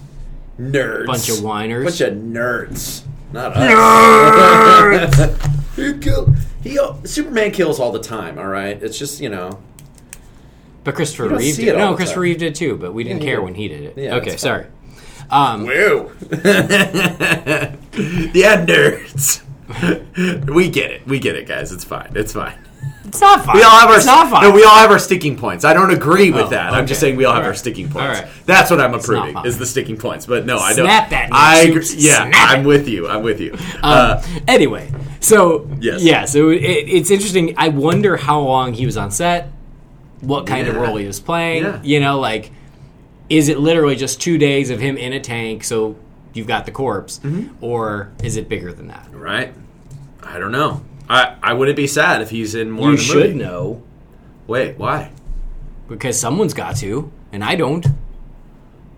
[0.60, 1.84] nerds, Bunch of whiners.
[1.84, 5.40] bunch of nerds, not us.
[5.76, 8.38] he kill, he Superman kills all the time.
[8.38, 9.58] All right, it's just you know.
[10.84, 11.74] But Christopher don't Reeve see did.
[11.74, 12.22] it all No, the Christopher time.
[12.22, 13.44] Reeve did too, but we didn't he care did.
[13.44, 13.98] when he did it.
[13.98, 14.66] Yeah, okay, sorry.
[15.30, 16.10] Um, Woo!
[16.32, 17.74] yeah,
[18.64, 19.42] nerds.
[20.52, 21.06] we get it.
[21.06, 21.70] We get it, guys.
[21.70, 22.10] It's fine.
[22.14, 22.58] It's fine.
[23.06, 23.56] It's not fine.
[23.56, 24.42] We all have our it's not fine.
[24.42, 25.64] No, we all have our sticking points.
[25.64, 26.72] I don't agree with Oh, that.
[26.74, 27.08] I'm just okay.
[27.08, 27.58] saying we all have All our right.
[27.58, 28.20] sticking points.
[28.20, 28.30] right.
[28.46, 29.46] That's what I'm approving fine.
[29.46, 30.26] is the sticking points.
[30.26, 30.86] But no, I don't.
[30.86, 32.66] Snap that, I Nick agree- yeah, Snap I'm it.
[32.66, 33.08] with you.
[33.08, 33.52] I'm with you.
[33.52, 36.02] Um, uh, anyway, so Yes.
[36.02, 37.54] yeah, so it, it's interesting.
[37.56, 39.50] I wonder how long he was on set,
[40.20, 40.80] what kind of Yeah.
[40.82, 41.62] role he was playing.
[41.64, 41.80] Yeah.
[41.82, 42.52] You know, like
[43.30, 45.62] is it literally just two days of him in a tank?
[45.64, 45.96] So
[46.34, 47.64] you've got the corpse, Mm-hmm.
[47.64, 49.06] or is it bigger than that?
[49.12, 49.52] right.
[50.22, 50.82] I don't know.
[51.10, 52.92] I I wouldn't be sad if he's in more.
[52.92, 53.82] you should know
[54.46, 55.10] Wait, why?
[55.88, 57.84] because someone's got to, and I don't.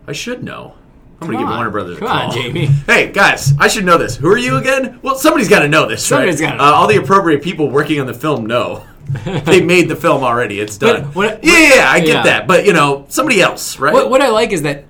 [0.07, 0.75] I should know.
[1.21, 1.47] I'm Come gonna give.
[1.55, 2.21] Warner Brothers Come a call.
[2.29, 2.65] on, Jaime.
[2.85, 4.15] Hey guys, I should know this.
[4.15, 4.99] Who are you again?
[5.01, 6.47] Well, somebody's got to know this, Somebody's right?
[6.49, 6.63] gotta know.
[6.63, 8.85] Uh, all the appropriate people working on the film know.
[9.45, 10.59] they made the film already.
[10.59, 11.03] It's done.
[11.05, 12.23] But what- yeah, yeah, yeah, I get yeah.
[12.23, 12.47] that.
[12.47, 13.93] But you know, somebody else, right?
[13.93, 14.85] What, what I like is that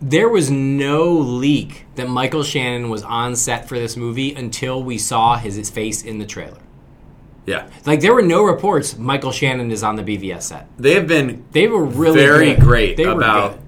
[0.00, 4.98] there was no leak that Michael Shannon was on set for this movie until we
[4.98, 6.58] saw his, his face in the trailer.
[7.46, 10.68] yeah, Like there were no reports Michael Shannon is on the BVS set.
[10.78, 12.60] they have been They were really very good.
[12.60, 13.58] great They about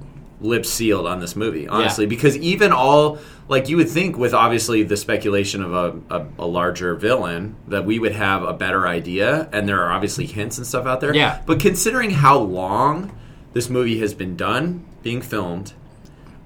[0.40, 4.82] lips sealed on this movie, honestly, because even all like you would think with obviously
[4.82, 9.48] the speculation of a, a, a larger villain that we would have a better idea,
[9.52, 11.14] and there are obviously hints and stuff out there.
[11.14, 11.42] Yeah.
[11.46, 13.16] But considering how long
[13.54, 15.72] this movie has been done, being filmed,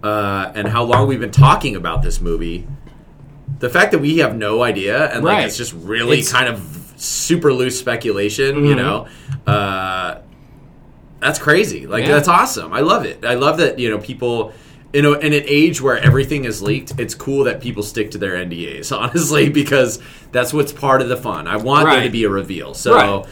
[0.03, 2.67] uh, and how long we've been talking about this movie,
[3.59, 5.47] the fact that we have no idea and like Right.
[5.47, 6.61] it's just really It's- kind of
[6.97, 8.65] super loose speculation, Mm-hmm.
[8.67, 9.07] you know.
[9.47, 10.19] Uh,
[11.21, 11.87] that's crazy.
[11.87, 12.13] Like Yeah.
[12.13, 12.73] that's awesome.
[12.73, 13.25] I love it.
[13.25, 14.53] I love that you know people.
[14.91, 18.19] You know, in an age where everything is leaked, it's cool that people stick to
[18.19, 18.91] their NDAs.
[18.99, 20.01] Honestly, because
[20.33, 21.47] that's what's part of the fun.
[21.47, 22.73] I want there to be a reveal.
[22.73, 23.27] So, Right.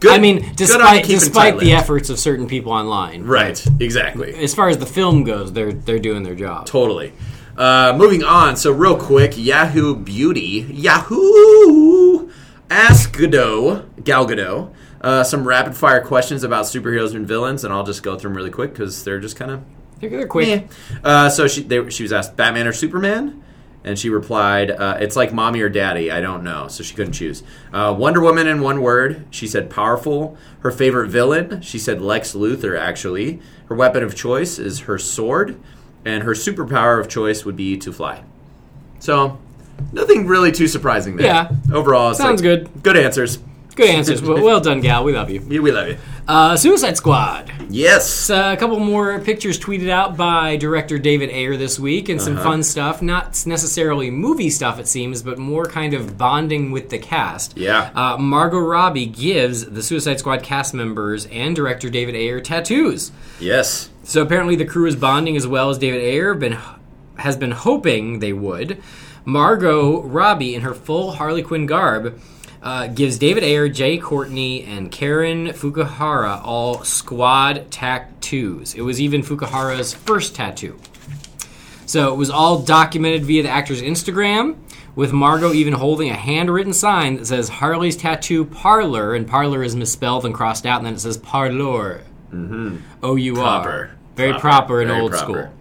[0.00, 0.12] Good.
[0.12, 3.64] I mean, good on you despite despite the efforts of certain people online, Right.
[3.80, 4.34] Exactly.
[4.34, 6.66] as far as the film goes, they're they're doing their job.
[6.66, 7.12] Totally.
[7.56, 8.56] Uh, moving on.
[8.56, 10.64] So real quick, Yahoo Beauty,
[11.28, 12.30] Yahoo,
[12.70, 17.84] Ask Godot, Gal Gadot, uh, some rapid fire questions about superheroes and villains, and I'll
[17.84, 19.62] just go through them really quick because they're just kind of
[20.00, 20.48] They're, they're quick.
[20.48, 20.66] Eh.
[21.02, 23.42] Uh, so she they, she was asked Batman or Superman,
[23.88, 26.10] and she replied, uh, "It's like mommy or daddy.
[26.10, 27.42] I don't know." So she couldn't choose.
[27.72, 29.24] Uh, Wonder Woman in one word.
[29.30, 30.36] She said powerful.
[30.60, 31.62] Her favorite villain.
[31.62, 32.78] She said Lex Luthor.
[32.78, 35.58] Actually, her weapon of choice is her sword,
[36.04, 38.22] and her superpower of choice would be to fly.
[38.98, 39.38] So
[39.92, 41.26] nothing really too surprising there.
[41.26, 41.48] Yeah.
[41.72, 42.82] Overall, Sounds like, good.
[42.82, 43.38] Good answers.
[43.78, 44.20] Good answers.
[44.20, 45.04] well, well done, gal.
[45.04, 45.40] We love you.
[45.48, 45.96] Yeah, we love you.
[46.26, 47.50] Uh, Suicide Squad.
[47.70, 48.28] Yes.
[48.28, 52.34] Uh, a couple more pictures tweeted out by director David Ayer this week, and some
[52.34, 52.42] Uh-huh.
[52.42, 53.00] fun stuff.
[53.00, 57.56] Not necessarily movie stuff, it seems, but more kind of bonding with the cast.
[57.56, 57.90] Yeah.
[57.94, 63.10] Uh, Margot Robbie gives the Suicide Squad cast members and director David Ayer tattoos.
[63.40, 63.88] Yes.
[64.02, 66.58] So apparently the crew is bonding as well as David Ayer been
[67.16, 68.82] has been hoping they would.
[69.24, 72.18] Margot Robbie, in her full Harley Quinn garb,
[72.62, 78.74] uh, gives David Ayer, Jai Courtney, and Karen Fukuhara all squad tattoos.
[78.74, 80.78] It was even Fukuhara's first tattoo.
[81.86, 84.56] So it was all documented via the actor's Instagram,
[84.94, 89.76] with Margot even holding a handwritten sign that says Harley's Tattoo Parlor, and parlor is
[89.76, 92.02] misspelled and crossed out, and then it says parlor.
[93.02, 93.90] O U R.
[94.16, 94.40] Very Proper.
[94.40, 95.32] proper and Very old proper.
[95.32, 95.54] school.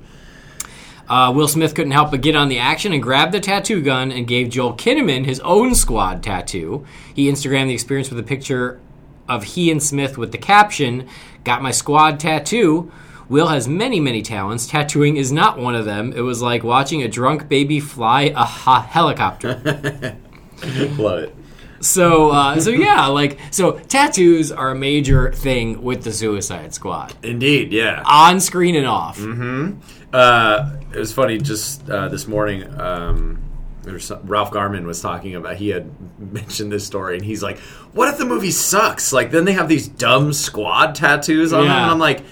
[1.09, 4.11] Uh, Will Smith couldn't help but get on the action and grabbed the tattoo gun
[4.11, 6.85] and gave Joel Kinnaman his own squad tattoo.
[7.13, 8.79] He Instagrammed the experience with a picture
[9.29, 11.07] of he and Smith with the caption,
[11.43, 12.91] Got my squad tattoo.
[13.29, 14.67] Will has many, many talents.
[14.67, 16.11] Tattooing is not one of them.
[16.13, 19.55] It was like watching a drunk baby fly a ha- helicopter.
[20.97, 21.35] Love it.
[21.81, 27.13] so, uh, so yeah, like, so tattoos are a major thing with the Suicide Squad,
[27.23, 28.01] Indeed, yeah.
[28.05, 29.19] on screen and off.
[30.13, 32.67] Uh, it was funny just uh, this morning.
[32.79, 33.43] Um,
[33.83, 35.57] there was some, Ralph Garman was talking about.
[35.57, 35.89] He had
[36.33, 37.57] mentioned this story, and he's like,
[37.93, 39.13] "What if the movie sucks?
[39.13, 42.23] Like, then they have these dumb squad tattoos on them." And I'm like,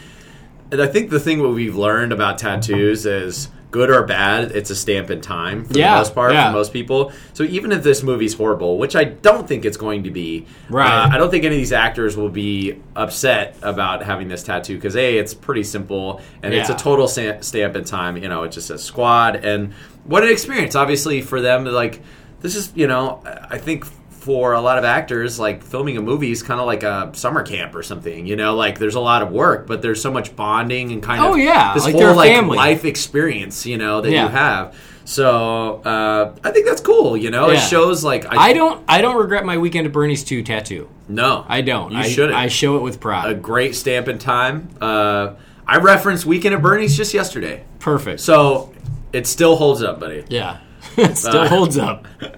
[0.71, 4.69] and I think the thing what we've learned about tattoos is good or bad, it's
[4.69, 6.47] a stamp in time for Yeah, the most part yeah.
[6.49, 7.11] for most people.
[7.33, 10.87] So even if this movie's horrible, which I don't think it's going to be, Right.
[10.87, 14.75] uh, I don't think any of these actors will be upset about having this tattoo
[14.75, 18.15] because a it's pretty simple and it's a total sa- stamp in time.
[18.17, 19.73] You know, it just says squad and
[20.05, 20.75] what an experience.
[20.75, 22.01] Obviously for them, like
[22.41, 23.85] this is you know I think
[24.25, 27.43] for a lot of actors like filming a movie is kind of like a summer
[27.43, 28.25] camp or something.
[28.25, 31.21] You know, like there's a lot of work, but there's so much bonding and kind
[31.21, 32.57] Oh, of yeah, this like whole like family.
[32.57, 33.67] life experience.
[33.67, 34.23] You know that Yeah.
[34.23, 34.75] you have.
[35.07, 37.15] So uh, I think that's cool.
[37.15, 37.57] You know, Yeah.
[37.63, 40.89] it shows like I don't, I don't regret my Weekend at Bernie's 2 tattoo.
[41.07, 41.91] no, I don't.
[41.91, 42.33] You I, shouldn't.
[42.35, 43.29] I show it with pride.
[43.29, 44.69] a great stamp in time.
[44.81, 45.33] Uh,
[45.67, 48.19] I referenced Weekend at Bernie's just yesterday, Perfect.
[48.21, 48.73] so
[49.13, 50.23] it still holds up, buddy.
[50.29, 50.57] yeah.
[50.97, 52.07] it still Uh, holds up.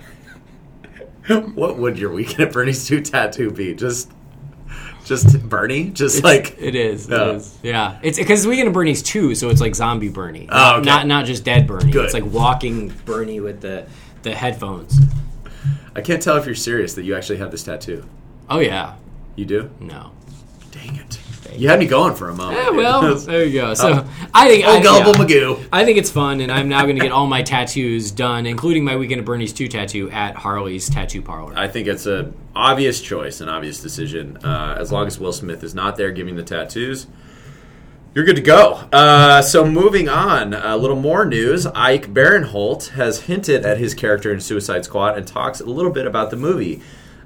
[1.55, 3.73] What would your Weekend at Bernie's two tattoo be?
[3.73, 4.11] Just,
[5.05, 7.09] just Bernie, just like It is.
[7.09, 7.15] Yeah.
[7.15, 7.35] It oh.
[7.35, 7.57] is.
[7.63, 7.99] Yeah.
[8.01, 10.47] It's because Weekend at Bernie's 2, so it's like zombie Bernie.
[10.51, 10.85] Oh, okay.
[10.85, 11.91] Not not just dead Bernie.
[11.91, 12.05] Good.
[12.05, 13.87] It's like walking Bernie with the,
[14.21, 14.99] the headphones.
[15.95, 18.07] I can't tell if you're serious that you actually have this tattoo.
[18.49, 18.95] Oh, yeah.
[19.35, 19.71] You do?
[19.79, 20.11] No.
[20.71, 21.19] Dang it!
[21.55, 22.59] You had me going for a moment.
[22.59, 23.73] Eh, well, there you go.
[23.73, 25.41] So I think oh, I, gullible yeah.
[25.41, 25.67] Magoo.
[25.71, 28.83] I think it's fun, and I'm now going to get all my tattoos done, including
[28.83, 31.53] my Weekend at Bernie's 2 tattoo at Harley's Tattoo Parlor.
[31.57, 34.37] I think it's a obvious choice, an obvious decision.
[34.37, 37.07] Uh, as long as Will Smith is not there giving the tattoos,
[38.13, 38.73] you're good to go.
[38.91, 41.67] Uh, so moving on, a little more news.
[41.67, 46.07] Ike Barinholtz has hinted at his character in Suicide Squad and talks a little bit
[46.07, 46.81] about the movie.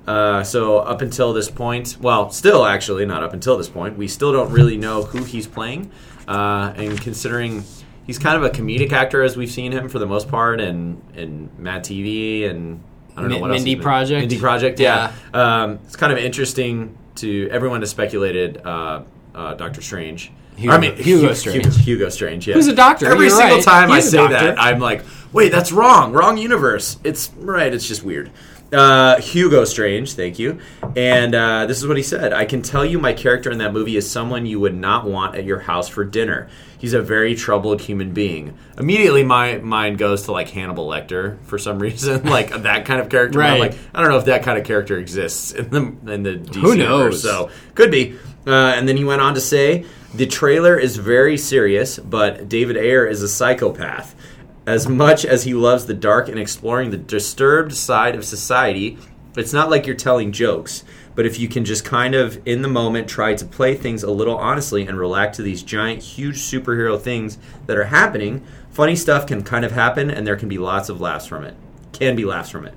[0.07, 4.07] Uh, so up until this point, well, still actually not up until this point, we
[4.07, 5.91] still don't really know who he's playing.
[6.27, 7.63] Uh, and considering
[8.05, 11.01] he's kind of a comedic actor as we've seen him for the most part, and
[11.15, 12.81] and Mad TV and
[13.15, 13.59] I don't know Mi- what else.
[13.59, 14.19] Mindy Project?
[14.21, 15.11] Mindy Project, yeah.
[15.33, 19.03] Um, it's kind of interesting to everyone has speculated uh,
[19.35, 20.31] uh, Doctor Strange.
[20.55, 21.65] Hugo- I mean, Hugo Hu- Strange.
[21.65, 22.53] Hugo, Hugo Strange, yeah.
[22.55, 23.63] Who's a doctor, Every you're single right.
[23.65, 26.13] time I He's a say that, I'm like, wait, that's wrong.
[26.13, 26.97] Wrong universe.
[27.03, 27.73] It's right.
[27.73, 28.31] It's just weird.
[28.71, 30.59] Uh, Hugo Strange, thank you.
[30.95, 33.73] And uh, this is what he said I can tell you my character in that
[33.73, 36.47] movie is someone you would not want at your house for dinner.
[36.77, 38.57] He's a very troubled human being.
[38.77, 43.09] Immediately, my mind goes to like Hannibal Lecter for some reason, like that kind of
[43.09, 43.39] character.
[43.39, 43.59] Right.
[43.59, 46.55] like, I don't know if that kind of character exists in the in the DC
[46.55, 47.23] Who universe.
[47.23, 47.23] knows?
[47.23, 48.17] So could be.
[48.47, 52.75] Uh, and then he went on to say, the trailer is very serious, but David
[52.75, 54.15] Ayer is a psychopath.
[54.65, 58.97] As much as he loves the dark and exploring the disturbed side of society,
[59.35, 60.83] it's not like you're telling jokes.
[61.15, 64.11] But if you can just kind of, in the moment, try to play things a
[64.11, 69.25] little honestly and relax to these giant, huge superhero things that are happening, funny stuff
[69.25, 71.55] can kind of happen and there can be lots of laughs from it.
[71.91, 72.75] Can be laughs from it.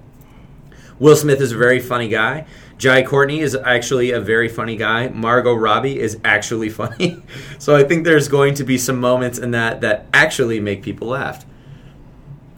[0.98, 2.46] Will Smith is a very funny guy.
[2.78, 5.08] Jai Courtney is actually a very funny guy.
[5.08, 7.22] Margot Robbie is actually funny.
[7.58, 11.08] so I think there's going to be some moments in that that actually make people
[11.08, 11.44] laugh.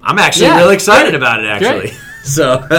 [0.07, 1.81] I'm actually Yeah, really excited great, about it, actually.
[1.91, 2.01] great.
[2.27, 2.73] So and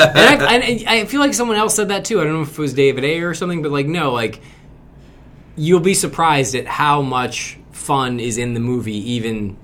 [0.43, 2.19] I, and I feel like someone else said that too.
[2.19, 4.41] I don't know if it was David Ayer or something, but like, no, like,
[5.55, 9.55] you'll be surprised at how much fun is in the movie, even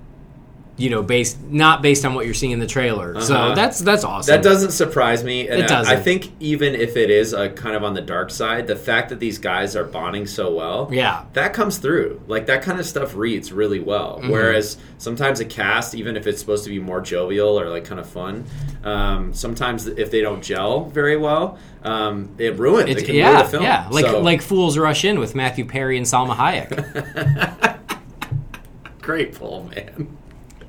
[0.76, 3.22] you know, based not based on what you're seeing in the trailer.
[3.22, 3.54] So Uh-huh.
[3.56, 4.34] that's that's awesome.
[4.36, 5.48] That doesn't surprise me.
[5.48, 8.32] And It I- I think even if it is a kind of on the dark
[8.32, 11.26] side, the fact that these guys are bonding so well, Yeah.
[11.34, 12.22] that comes through.
[12.28, 14.18] Like that kind of stuff reads really well.
[14.20, 14.32] Mm-hmm.
[14.32, 18.00] Whereas sometimes a cast, even if it's supposed to be more jovial or like kind
[18.00, 18.46] of fun,
[18.84, 22.90] um, sometimes if they don't gel very well, um, it ruins.
[22.90, 23.64] It, It's, can yeah, ruin the film.
[23.64, 27.78] yeah, like So- like Fools Rush In with Matthew Perry and Salma Hayek.
[29.02, 30.18] great pull, man.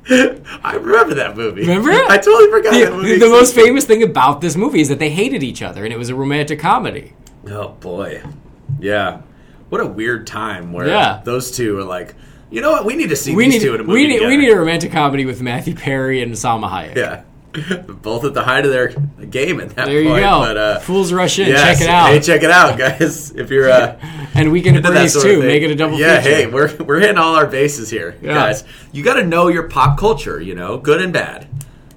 [0.63, 1.63] I remember that movie.
[1.63, 2.09] Remember it?
[2.11, 3.19] I totally forgot that the, movie.
[3.19, 5.97] the most famous thing about this movie is that they hated each other, and it
[5.99, 7.15] was a romantic comedy.
[7.51, 8.23] Oh boy,
[8.81, 9.23] yeah.
[9.71, 11.21] What a weird time where Yeah.
[11.25, 12.15] those two are like,
[12.51, 12.85] you know what?
[12.85, 14.29] We need to see We these need two in a movie we need together.
[14.31, 16.95] we need a romantic comedy with Matthew Perry and Salma Hayek.
[16.97, 17.23] yeah,
[18.03, 20.23] both at the height of their game at that There you point.
[20.23, 20.41] go.
[20.41, 21.49] But, uh, Fools Rush In.
[21.49, 21.79] yes.
[21.79, 22.07] Check it out.
[22.09, 23.31] Hey, check it out, guys.
[23.37, 23.97] If you're uh,
[24.35, 25.41] and Weekend at Into Bernie's too.
[25.41, 26.35] Make it a double Yeah, feature.
[26.37, 28.35] hey, we're we're hitting all our bases here, Yeah.
[28.35, 28.65] guys.
[28.93, 30.41] You got to know your pop culture.
[30.41, 31.47] You know, good and bad,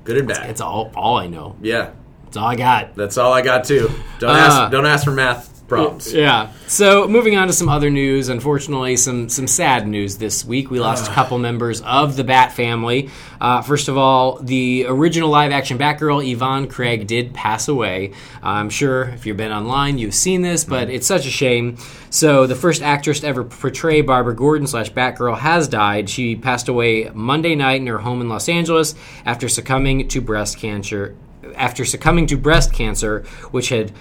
[0.04, 0.50] good and bad.
[0.50, 1.56] It's all all I know.
[1.62, 1.90] yeah,
[2.28, 2.96] It's all I got.
[2.96, 3.90] that's all I got too.
[4.20, 4.72] Don't Uh, ask.
[4.72, 6.14] Don't ask for math problems.
[6.14, 6.52] Yeah.
[6.68, 8.30] So moving on to some other news.
[8.30, 10.72] Unfortunately, some some sad news this week.
[10.72, 13.10] We lost a couple members of the Bat family.
[13.40, 18.14] Uh, first of all, the original live action Batgirl Yvonne Craig did pass away.
[18.42, 21.78] I'm sure if you've been online, you've seen this, but it's such a shame.
[22.10, 26.10] So the first actress to ever portray Barbara Gordon slash Batgirl has died.
[26.10, 30.58] She passed away Monday night in her home in Los Angeles after succumbing to breast
[30.58, 31.16] cancer.
[31.56, 33.92] After succumbing to breast cancer, which had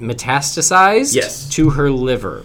[0.00, 1.48] metastasized Yes.
[1.50, 2.44] to her liver.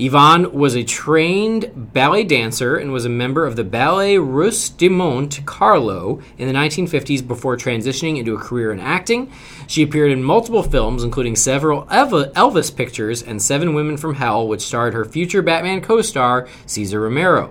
[0.00, 4.88] Yvonne was a trained ballet dancer and was a member of the Ballet Russe de
[4.88, 9.28] Monte Carlo in the 1950s before transitioning into a career in acting.
[9.66, 14.60] She appeared in multiple films, including several Elvis pictures and Seven Women from Hell, which
[14.62, 17.50] starred her future Batman co star, Cesar Romero.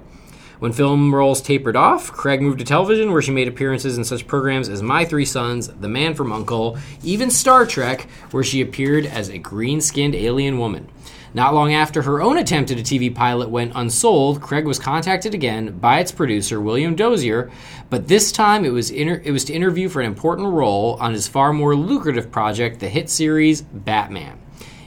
[0.59, 4.25] When film roles tapered off, Craig moved to television, where she made appearances in such
[4.25, 9.05] programs as My Three Sons, The Man from Uncle, even Star Trek, where she appeared
[9.05, 10.89] as a green skinned alien woman.
[11.35, 15.35] Not long after her own attempt at a TV pilot went unsold, Craig was contacted
[15.35, 17.51] again by its producer, William Dozier,
[17.91, 21.13] but this time it was, inter- it was to interview for an important role on
[21.13, 24.39] his far more lucrative project, the hit series Batman.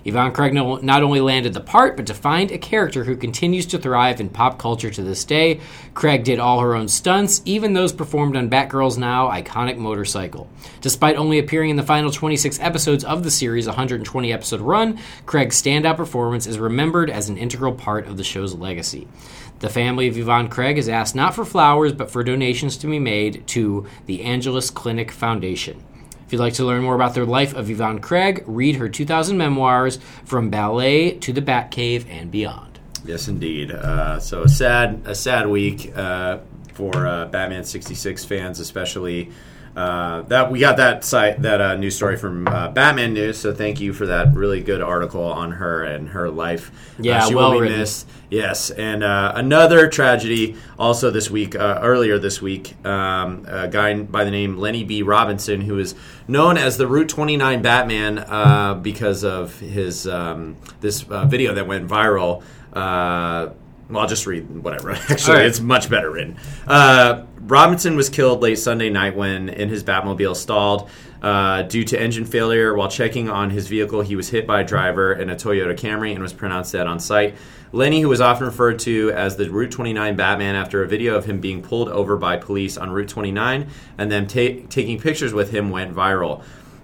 [0.05, 4.21] Yvonne Craig not only landed the part, but defined a character who continues to thrive
[4.21, 5.61] in pop culture to this day.
[5.95, 10.49] Craig did all her own stunts, even those performed on Batgirl's now iconic motorcycle.
[10.81, 15.61] Despite only appearing in the final 26 episodes of the series' 120 episode run, Craig's
[15.61, 19.09] standout performance is remembered as an integral part of the show's legacy.
[19.61, 22.99] The family of Yvonne Craig has asked not for flowers, but for donations to be
[22.99, 25.85] made to the Angeles Clinic Foundation.
[26.31, 29.37] If you'd like to learn more about the life of Yvonne Craig, read her 2000
[29.37, 32.79] memoirs, From Ballet to the Batcave and Beyond.
[33.05, 33.73] Yes, indeed.
[33.73, 36.39] Uh, so a sad, a sad week uh,
[36.73, 39.33] for uh, Batman '66 fans, especially.
[39.81, 43.39] Uh, that we got that site that uh, news story from uh, Batman News.
[43.39, 46.71] So thank you for that really good article on her and her life.
[46.99, 47.79] Yeah, uh, she well will be written.
[47.79, 48.07] missed.
[48.29, 51.57] Yes, and uh, another tragedy also this week.
[51.57, 55.03] Uh, earlier this week, um, a guy by the name Lenny B.
[55.03, 55.95] Robinson, who is
[56.29, 61.67] known as the Route 29 Batman uh, because of his um, this uh, video that
[61.67, 62.43] went viral.
[62.75, 63.49] Uh,
[63.91, 64.91] well, I'll just read whatever.
[65.09, 65.47] Actually, All right.
[65.47, 66.37] it's much better written.
[66.67, 70.89] Uh, Robinson was killed late Sunday night when in his Batmobile stalled
[71.23, 72.75] uh, due to engine failure.
[72.75, 76.13] While checking on his vehicle, he was hit by a driver in a Toyota Camry
[76.13, 77.35] and was pronounced dead on site.
[77.73, 81.25] Lenny, who was often referred to as the Route 29 Batman after a video of
[81.25, 85.51] him being pulled over by police on Route 29 and then ta- taking pictures with
[85.51, 86.43] him, went viral.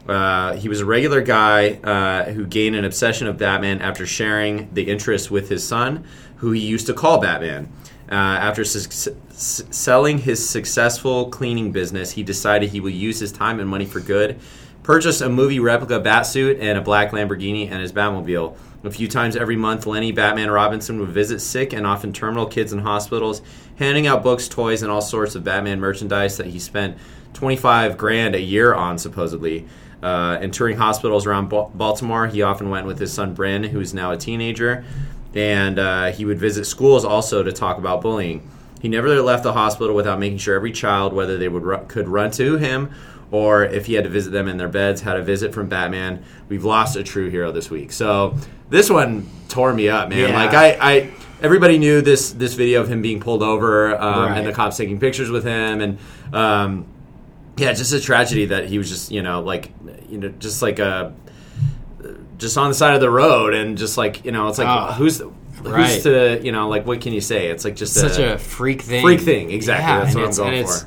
[0.08, 4.72] Uh, he was a regular guy uh, who gained an obsession of Batman after sharing
[4.72, 6.04] the interest with his son,
[6.36, 7.72] who he used to call Batman.
[8.10, 13.58] Uh, after su- selling his successful cleaning business, he decided he would use his time
[13.58, 14.38] and money for good.
[14.82, 18.56] Purchased a movie replica Batsuit and a black Lamborghini and his Batmobile.
[18.84, 22.72] A few times every month, Lenny Batman Robinson would visit sick and often terminal kids
[22.72, 23.42] in hospitals,
[23.76, 26.96] handing out books, toys, and all sorts of Batman merchandise that he spent
[27.32, 29.66] 25 grand a year on, supposedly.
[30.02, 33.80] Uh, and touring hospitals around Ba- Baltimore, he often went with his son Bryn, who
[33.80, 34.84] is now a teenager,
[35.34, 38.48] and uh, he would visit schools also to talk about bullying.
[38.80, 42.08] He never left the hospital without making sure every child, whether they would ru- could
[42.08, 42.90] run to him
[43.32, 46.22] or if he had to visit them in their beds, had a visit from Batman.
[46.48, 47.90] We've lost a true hero this week.
[47.90, 48.36] So
[48.70, 50.28] this one tore me up, man.
[50.30, 50.36] Yeah.
[50.44, 51.10] Like I, I,
[51.42, 54.38] everybody knew this this video of him being pulled over um, Right.
[54.38, 55.98] and the cops taking pictures with him, and
[56.32, 56.86] um,
[57.56, 59.72] yeah, just a tragedy that he was just you know like
[60.08, 61.12] you know just like a
[62.38, 64.92] just on the side of the road and just like you know it's like Ah,
[64.94, 65.22] who's
[65.62, 66.02] right.
[66.02, 67.48] to you know like what can you say?
[67.48, 69.02] It's like just Such a freak thing.
[69.02, 70.04] freak thing, exactly.
[70.04, 70.86] That's what I'm going for.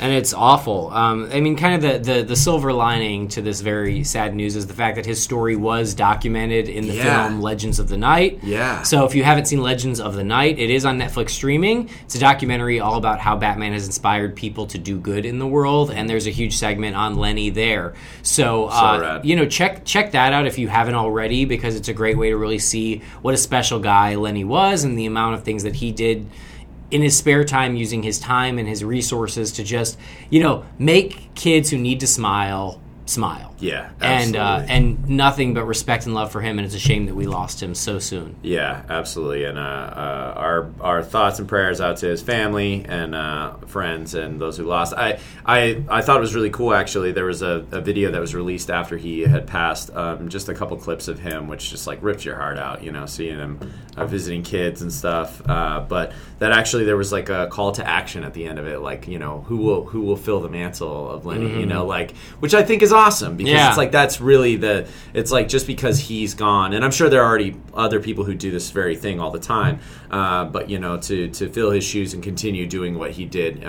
[0.00, 0.90] And it's awful.
[0.90, 4.56] Um, I mean, kind of the, the, the silver lining to this very sad news
[4.56, 7.28] is the fact that his story was documented in the Yeah.
[7.28, 8.40] film Legends of the Knight.
[8.42, 8.82] Yeah.
[8.82, 11.90] So if you haven't seen Legends of the Knight, it is on Netflix streaming.
[12.04, 15.46] It's a documentary all about how Batman has inspired people to do good in the
[15.46, 17.94] world, and there's a huge segment on Lenny there.
[18.22, 19.24] So, uh, rad.
[19.24, 22.30] you know, check check that out if you haven't already, because it's a great way
[22.30, 25.76] to really see what a special guy Lenny was and the amount of things that
[25.76, 26.26] he did
[26.94, 29.98] in his spare time using his time and his resources to just
[30.30, 33.53] you know make kids who need to smile smile.
[33.58, 36.58] Yeah, and uh, and nothing but respect and love for him.
[36.58, 38.36] And it's a shame that we lost him so soon.
[38.42, 39.44] Yeah, absolutely.
[39.44, 44.14] And uh, uh, our our thoughts and prayers out to his family and uh, friends
[44.14, 44.94] and those who lost.
[44.94, 46.74] I, I I thought it was really cool.
[46.74, 49.94] Actually, there was a, a video that was released after he had passed.
[49.94, 52.82] Um, just a couple clips of him, which just like rips your heart out.
[52.82, 55.40] You know, seeing him uh, visiting kids and stuff.
[55.48, 58.66] Uh, but that actually there was like a call to action at the end of
[58.66, 58.80] it.
[58.80, 61.60] Like you know who will who will fill the mantle of Lenny.
[61.60, 63.68] You know, like which I think is awesome because Yeah.
[63.68, 67.22] it's like that's really the it's like just because he's gone and i'm sure there
[67.22, 69.78] are already other people who do this very thing all the time
[70.10, 73.60] uh, but you know to to fill his shoes and continue doing what he did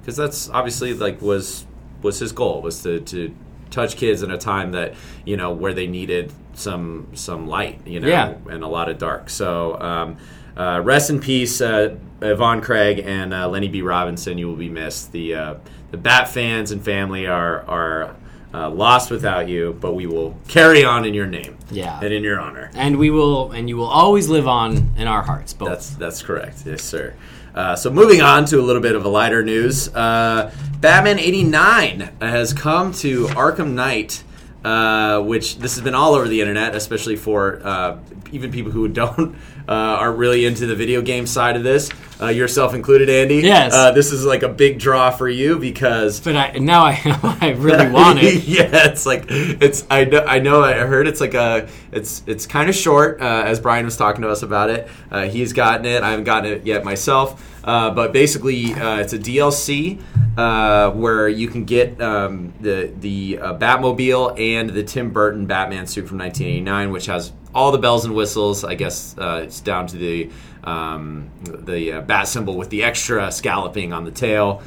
[0.00, 1.66] because that's obviously like was
[2.02, 3.34] was his goal was to to
[3.70, 4.94] touch kids in a time that
[5.24, 8.34] you know where they needed some some light you know Yeah.
[8.48, 10.16] and a lot of dark so um,
[10.56, 13.82] uh, rest in peace, uh, Yvonne Craig and uh, Lenny B.
[13.82, 14.38] Robinson.
[14.38, 15.12] You will be missed.
[15.12, 15.54] The uh,
[15.90, 18.16] the Bat fans and family are are
[18.54, 21.56] uh, lost without you, but we will carry on in your name.
[21.70, 21.98] Yeah.
[22.00, 22.70] and in your honor.
[22.74, 25.52] And we will, and you will always live on in our hearts.
[25.52, 25.68] Both.
[25.68, 26.62] That's that's correct.
[26.64, 27.14] Yes, sir.
[27.56, 32.10] Uh, so moving on to a little bit of a lighter news, uh, Batman '89
[32.20, 34.22] has come to Arkham Knight,
[34.66, 37.98] uh, which this has been all over the internet, especially for uh,
[38.32, 39.36] even people who don't
[39.68, 41.88] uh, aren't really into the video game side of this,
[42.20, 43.36] uh, yourself included, Andy.
[43.36, 43.72] Yes.
[43.72, 46.98] uh, this is like a big draw for you because but I, now I,
[47.40, 48.42] I really want it.
[48.42, 49.86] yeah, it's like it's.
[49.88, 50.24] I know.
[50.24, 50.64] I know.
[50.64, 51.68] I heard it's like a.
[51.92, 53.20] It's it's kind of short.
[53.20, 56.02] Uh, as Brian was talking to us about it, uh, he's gotten it.
[56.02, 57.55] I haven't gotten it yet myself.
[57.66, 60.00] Uh, but basically, uh, it's a DLC
[60.38, 65.88] uh, where you can get um, the the uh, Batmobile and the Tim Burton Batman
[65.88, 68.62] suit from 1989, which has all the bells and whistles.
[68.62, 70.30] I guess uh, it's down to the
[70.62, 74.62] um, the bat symbol with the extra scalloping on the tail,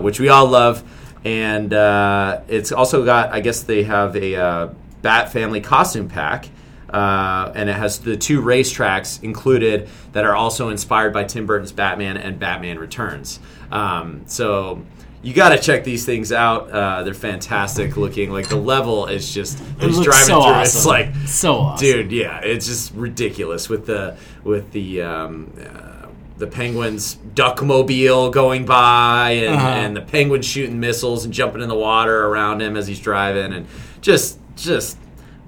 [0.00, 0.82] which we all love.
[1.24, 1.72] And
[2.48, 6.48] it's also got, I guess they have a Bat Family costume pack.
[6.88, 11.72] Uh, and it has the two racetracks included that are also inspired by Tim Burton's
[11.72, 13.40] Batman and Batman Returns.
[13.70, 14.82] Um, so
[15.20, 16.70] you got to check these things out.
[16.70, 18.30] Uh, they're fantastic looking.
[18.30, 20.52] Like the level is just It it's looks driving so through.
[20.52, 20.62] awesome.
[20.78, 21.86] It's like so awesome.
[21.86, 26.06] dude yeah it's just ridiculous with the with the um, uh,
[26.38, 29.66] the penguins duckmobile going by and, Uh-huh.
[29.68, 33.52] and the penguin shooting missiles and jumping in the water around him as he's driving
[33.52, 33.66] and
[34.00, 34.96] just just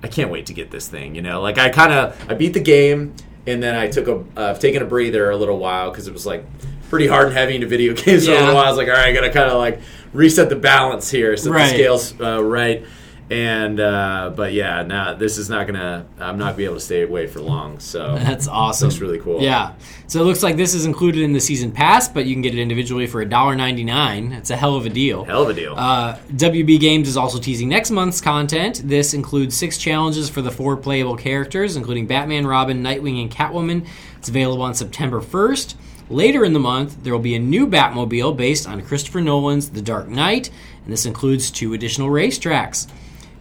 [0.02, 1.40] i can't wait to get this thing you know?
[1.40, 3.14] Like i kind of i beat the game
[3.46, 6.12] and then i took a uh, i've taken a breather a little while because it
[6.12, 6.44] was like
[6.88, 8.64] pretty hard and heavy into video games for a little while.
[8.64, 9.80] I was like all right i gotta kind of like
[10.12, 11.68] reset the balance here set Right.
[11.68, 12.84] the scales uh, right
[13.30, 16.04] and uh, but yeah, now this is not gonna.
[16.18, 17.78] I'm not gonna be able to stay away for long.
[17.78, 18.88] So That's awesome.
[18.88, 19.40] Looks really cool.
[19.40, 19.74] Yeah.
[20.08, 22.54] So it looks like this is included in the season pass, but you can get
[22.54, 24.36] it individually for $1.99.
[24.36, 25.22] It's a hell of a deal.
[25.24, 25.74] hell of a deal.
[25.76, 28.82] Uh, WB Games is also teasing next month's content.
[28.84, 33.86] This includes six challenges for the four playable characters, including Batman, Robin, Nightwing, and Catwoman.
[34.18, 35.76] It's available on September 1st.
[36.08, 39.80] Later in the month, there will be a new Batmobile based on Christopher Nolan's The
[39.80, 40.50] Dark Knight,
[40.82, 42.88] and this includes two additional racetracks.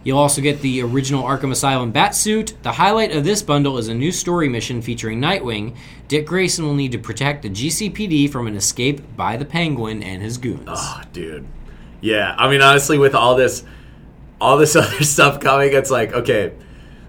[0.02, 2.54] You'll also get the original Arkham Asylum Batsuit.
[2.62, 5.76] The highlight of this bundle is a new story mission featuring Nightwing.
[6.08, 10.22] Dick Grayson will need to protect the GCPD from an escape by the Penguin and
[10.22, 10.62] his goons.
[10.68, 11.46] oh, dude.
[12.00, 13.62] Yeah, I mean, honestly, with all this,
[14.40, 16.54] all this other stuff coming, it's like, okay,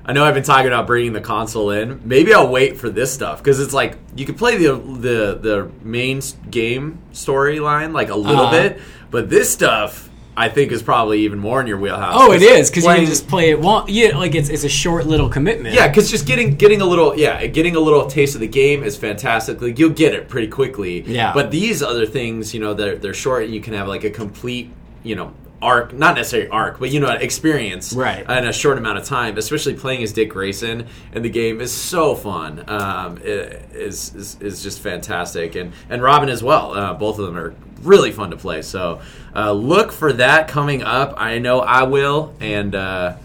[0.04, 2.02] I know I've been talking about bringing the console in.
[2.04, 5.72] Maybe I'll wait for this stuff because it's like you could play the the the
[5.82, 8.70] main game storyline like a little Uh-huh.
[8.70, 8.82] bit,
[9.12, 10.10] but this stuff
[10.42, 12.16] I think is probably even more in your wheelhouse.
[12.16, 13.60] Oh, it is because you can just play it.
[13.60, 15.76] One, yeah, like it's it's a short little commitment.
[15.76, 18.84] Yeah, because just getting getting a little yeah getting a little taste of the game
[18.84, 19.62] is fantastic.
[19.62, 21.02] Like you'll get it pretty quickly.
[21.02, 21.32] Yeah.
[21.32, 24.10] But these other things, you know, they're they're short and you can have like a
[24.10, 24.72] complete
[25.04, 25.32] you know
[25.62, 28.22] arc, not necessarily arc, but you know, experience Right.
[28.22, 29.38] in a short amount of time.
[29.38, 32.64] Especially playing as Dick Grayson in the game is so fun.
[32.68, 36.74] Um, it is, is is just fantastic, and and Robin as well.
[36.74, 37.54] Uh, both of them are
[37.84, 38.62] really fun to play.
[38.62, 39.02] So
[39.36, 41.14] uh, look for that coming up.
[41.18, 42.76] I know I will, and.
[42.76, 43.16] Uh,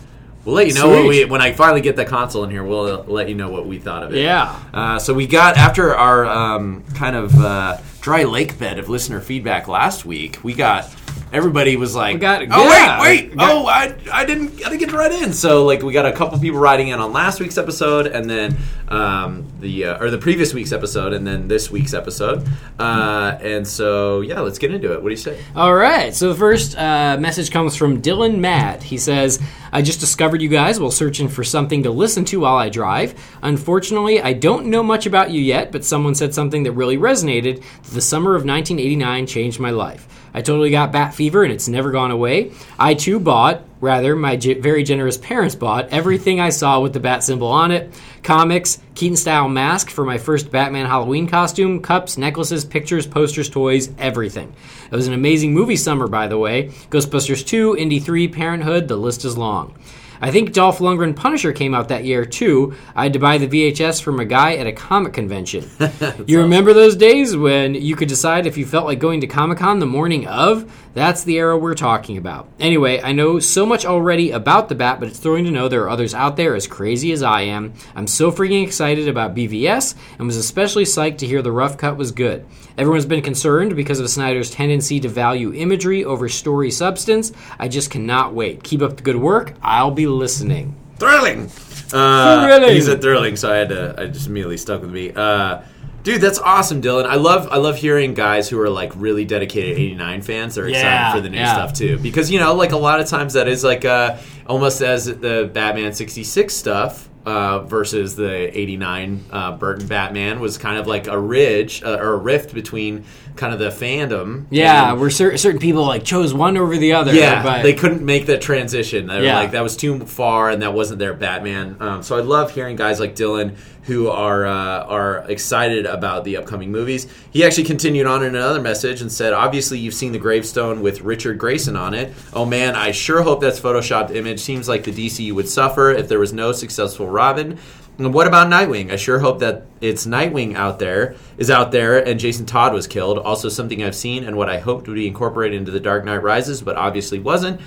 [0.45, 2.63] We'll let you know when, we, when I finally get the console in here.
[2.63, 4.23] We'll let you know what we thought of it.
[4.23, 4.57] Yeah.
[4.73, 9.21] Uh, so we got after our um, kind of uh, dry lake bed of listener
[9.21, 10.39] feedback last week.
[10.45, 10.85] We got
[11.33, 14.79] everybody was like, got- "Oh yeah, wait, wait, got- oh I, I didn't I didn't
[14.79, 17.41] get to write in." So like we got a couple people writing in on last
[17.41, 18.57] week's episode, and then
[18.89, 22.47] um, the uh, or the previous week's episode, and then this week's episode.
[22.79, 25.03] Uh, and so yeah, let's get into it.
[25.03, 25.43] What do you say?
[25.55, 26.15] All right.
[26.15, 28.83] So the first uh, message comes from Dylan Matt.
[28.83, 29.41] He says,
[29.73, 33.15] "I just discovered you guys while searching for something to listen to while I drive.
[33.43, 37.63] Unfortunately, I don't know much about you yet, but someone said something that really resonated.
[37.93, 40.07] The summer of 1989 changed my life.
[40.37, 42.53] I totally got bat fever and it's never gone away.
[42.79, 47.25] I too bought, rather, my very generous parents bought everything I saw with the bat
[47.25, 47.91] symbol on it
[48.23, 53.89] comics, Keaton style mask for my first Batman Halloween costume, cups, necklaces, pictures, posters, toys,
[53.99, 54.53] everything.
[54.91, 56.69] It was an amazing movie summer, by the way.
[56.91, 59.75] Ghostbusters 2, Indy 3, Parenthood, the list is long.
[60.21, 62.75] I think Dolph Lundgren Punisher came out that year too.
[62.95, 65.69] I had to buy the VHS from a guy at a comic convention.
[66.27, 69.59] you remember those days when you could decide if you felt like going to Comic
[69.59, 70.71] Con the morning of?
[70.95, 72.49] That's the era we're talking about.
[72.59, 75.83] Anyway, I know so much already about the Bat, but it's thrilling to know there
[75.83, 77.75] are others out there as crazy as I am.
[77.95, 81.99] I'm so freaking excited about BVS and was especially psyched to hear the rough cut
[81.99, 82.47] was good.
[82.79, 87.31] Everyone's been concerned because of Snyder's tendency to value imagery over story substance.
[87.59, 88.63] I just cannot wait.
[88.63, 89.53] Keep up the good work.
[89.63, 90.75] I'll be listening.
[90.99, 91.51] Thrilling.
[91.93, 92.75] Uh, Thrilling.
[92.75, 93.95] He said thrilling, so I had to.
[93.99, 95.13] I just immediately stuck with me.
[95.15, 95.63] Uh,
[96.03, 97.07] dude, that's awesome, Dylan.
[97.07, 97.49] I love.
[97.51, 100.55] I love hearing guys who are like really dedicated '89 fans.
[100.57, 101.53] They're Yeah, excited for the new yeah.
[101.53, 104.81] stuff too, because you know, like a lot of times that is like uh, almost
[104.81, 107.09] as the Batman '66 stuff.
[107.27, 112.13] Uh, versus the '89 uh, Burton Batman was kind of like a ridge uh, or
[112.13, 113.05] a rift between
[113.37, 114.47] kind of the fandom.
[114.51, 117.13] Yeah, and- where cer- certain people like chose one over the other.
[117.15, 119.07] yeah, but they couldn't make that transition.
[119.07, 119.39] They were Yeah.
[119.39, 121.77] like that was too far, and that wasn't their Batman.
[121.81, 123.53] Um, so I love hearing guys like Dylan
[123.85, 127.07] who are uh, are excited about the upcoming movies.
[127.31, 131.03] He actually continued on in another message and said, "Obviously, you've seen the gravestone with
[131.03, 132.13] Richard Grayson on it.
[132.33, 134.41] Oh man, I sure hope that's photoshopped image.
[134.41, 137.59] Seems like the DCU would suffer if there was no successful Robin."
[137.99, 138.93] And what about Nightwing?
[138.93, 142.87] I sure hope that it's Nightwing out there is out there and Jason Todd was
[142.87, 143.19] killed.
[143.19, 146.23] Also something I've seen and what I hoped would be incorporated into The Dark Knight
[146.23, 147.61] Rises, but obviously wasn't,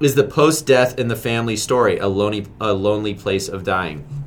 [0.00, 4.25] is the post-death in the family story, a lonely a lonely place of dying.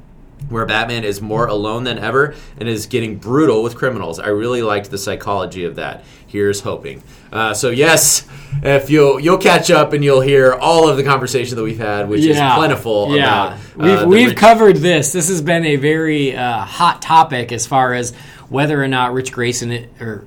[0.49, 4.19] Where Batman is more alone than ever and is getting brutal with criminals.
[4.19, 6.03] I really liked the psychology of that.
[6.25, 7.01] Here's hoping.
[7.31, 8.27] Uh, so yes,
[8.63, 12.09] if you'll you'll catch up and you'll hear all of the conversation that we've had,
[12.09, 13.51] which yeah, is plentiful Yeah, about.
[13.53, 15.11] uh, we've we've rich- covered this.
[15.11, 18.13] This has been a very uh, hot topic as far as
[18.49, 20.25] whether or not Rich Grayson or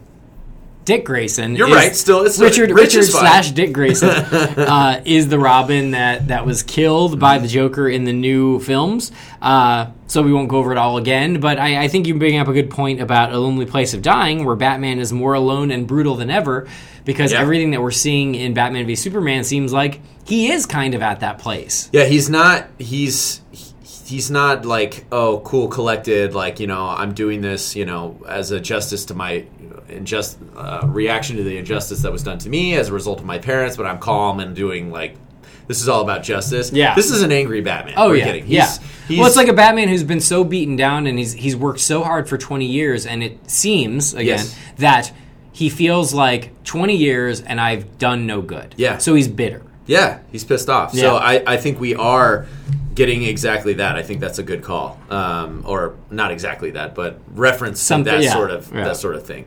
[0.84, 1.54] Dick Grayson.
[1.54, 5.92] You're is- right, still, it's- Richard Rich Richard slash Dick Grayson uh, is the Robin
[5.92, 9.12] that that was killed by the Joker in the new films.
[9.40, 11.40] Uh, so we won't go over it all again.
[11.40, 14.02] But I, I think you bring up a good point about a lonely place of
[14.02, 16.68] dying, where Batman is more alone and brutal than ever.
[17.04, 17.40] Because Yeah.
[17.40, 21.20] everything that we're seeing in Batman v Superman seems like he is kind of at
[21.20, 21.88] that place.
[21.92, 22.66] Yeah, he's not.
[22.78, 23.40] He's
[24.04, 28.50] he's not like oh cool collected like you know I'm doing this you know as
[28.50, 29.46] a justice to my
[29.92, 33.26] injust uh, reaction to the injustice that was done to me as a result of
[33.26, 35.16] my parents, but I'm calm and doing like
[35.68, 36.72] this is all about justice.
[36.72, 36.94] Yeah.
[36.94, 37.94] this is an angry Batman.
[37.96, 38.46] Oh We're yeah, kidding.
[38.48, 38.66] yeah.
[38.66, 41.56] He's, he's, well, it's like a Batman who's been so beaten down and he's he's
[41.56, 44.58] worked so hard for twenty years, and it seems again Yes.
[44.78, 45.12] that
[45.52, 48.74] he feels like twenty years and I've done no good.
[48.76, 48.98] Yeah.
[48.98, 49.62] so he's bitter.
[49.86, 50.94] Yeah, he's pissed off.
[50.94, 51.02] Yeah.
[51.02, 52.46] So I, I think we are
[52.94, 53.96] getting exactly that.
[53.96, 58.22] I think that's a good call, um, or not exactly that, but reference to that
[58.22, 58.84] yeah, sort of yeah.
[58.84, 59.46] that sort of thing.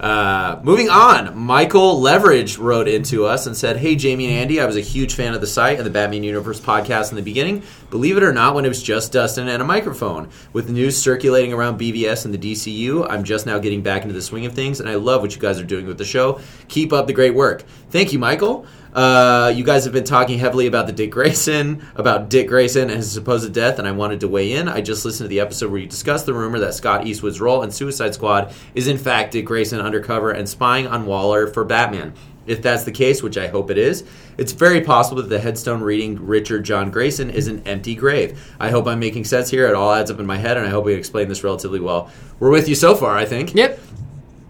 [0.00, 4.66] Uh, moving on, Michael Leverage wrote into us and said, "Hey Jaime and Andy, I
[4.66, 7.62] was a huge fan of the site and the Batman Universe podcast in the beginning.
[7.90, 11.52] Believe it or not, when it was just Dustin and a microphone, with news circulating
[11.54, 14.80] around BVS and the DCU, I'm just now getting back into the swing of things,
[14.80, 16.40] and I love what you guys are doing with the show.
[16.68, 17.64] Keep up the great work.
[17.90, 18.66] Thank you, Michael."
[18.96, 22.96] Uh, you guys have been talking heavily about the Dick Grayson, about Dick Grayson and
[22.96, 24.68] his supposed death, and I wanted to weigh in.
[24.68, 27.62] I just listened to the episode where you discussed the rumor that Scott Eastwood's role
[27.62, 32.14] in Suicide Squad is in fact Dick Grayson undercover and spying on Waller for Batman.
[32.46, 34.02] If that's the case, which I hope it is,
[34.38, 38.50] it's very possible that the headstone reading Richard John Grayson is an empty grave.
[38.58, 39.68] I hope I'm making sense here.
[39.68, 42.10] It all adds up in my head, and I hope we explain this relatively well.
[42.40, 43.54] We're with you so far, I think.
[43.54, 43.78] Yep.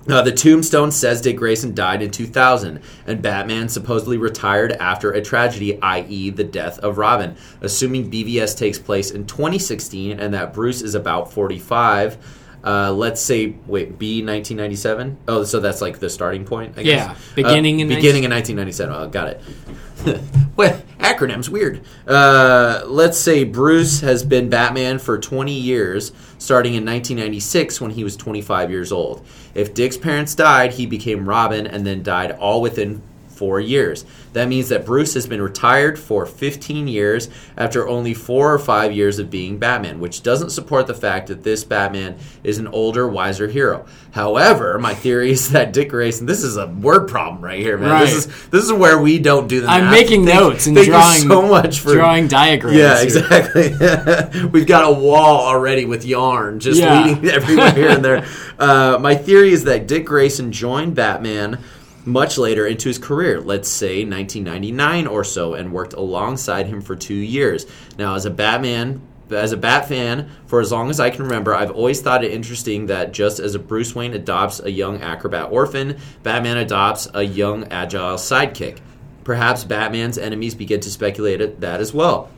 [0.08, 5.20] Uh, the tombstone says Dick Grayson died in 2000, and Batman supposedly retired after a
[5.20, 7.36] tragedy, i.e., the death of Robin.
[7.60, 12.18] Assuming BVS takes place in 2016 and that Bruce is about 45,
[12.64, 15.18] uh, let's say, wait, B 1997?
[15.28, 17.08] Oh, so that's like the starting point, I guess?
[17.08, 18.94] Yeah, beginning Uh, in beginning in 1997.
[18.94, 19.40] Oh, got it.
[20.56, 21.82] well, acronyms weird.
[22.06, 28.02] Uh, let's say Bruce has been Batman for 20 years, starting in 1996 when he
[28.02, 29.24] was 25 years old.
[29.56, 33.00] If Dick's parents died, he became Robin and then died all within
[33.36, 34.04] four years.
[34.32, 38.92] That means that Bruce has been retired for 15 years after only four or five
[38.92, 43.06] years of being Batman, which doesn't support the fact that this Batman is an older,
[43.08, 43.86] wiser hero.
[44.12, 46.26] However, my theory is that Dick Grayson.
[46.26, 48.00] This is a word problem right here, man.
[48.00, 49.68] This is this is where we don't do the.
[49.68, 49.92] I'm math.
[49.92, 52.78] making Thank- notes and drawing so much for drawing diagrams.
[52.78, 54.48] Yeah, exactly.
[54.48, 57.04] We've got a wall already with yarn just Yeah.
[57.04, 58.26] leading everywhere here and there.
[58.58, 61.58] Uh, my theory is that Dick Grayson joined Batman
[62.06, 66.96] much later into his career, let's say 1999 or so, and worked alongside him for
[66.96, 67.66] two years.
[67.98, 71.54] Now, as a Batman, as a Bat fan, for as long as I can remember,
[71.54, 75.50] I've always thought it interesting that just as a Bruce Wayne adopts a young acrobat
[75.50, 78.78] orphan, Batman adopts a young agile sidekick.
[79.24, 82.30] Perhaps Batman's enemies begin to speculate at that as well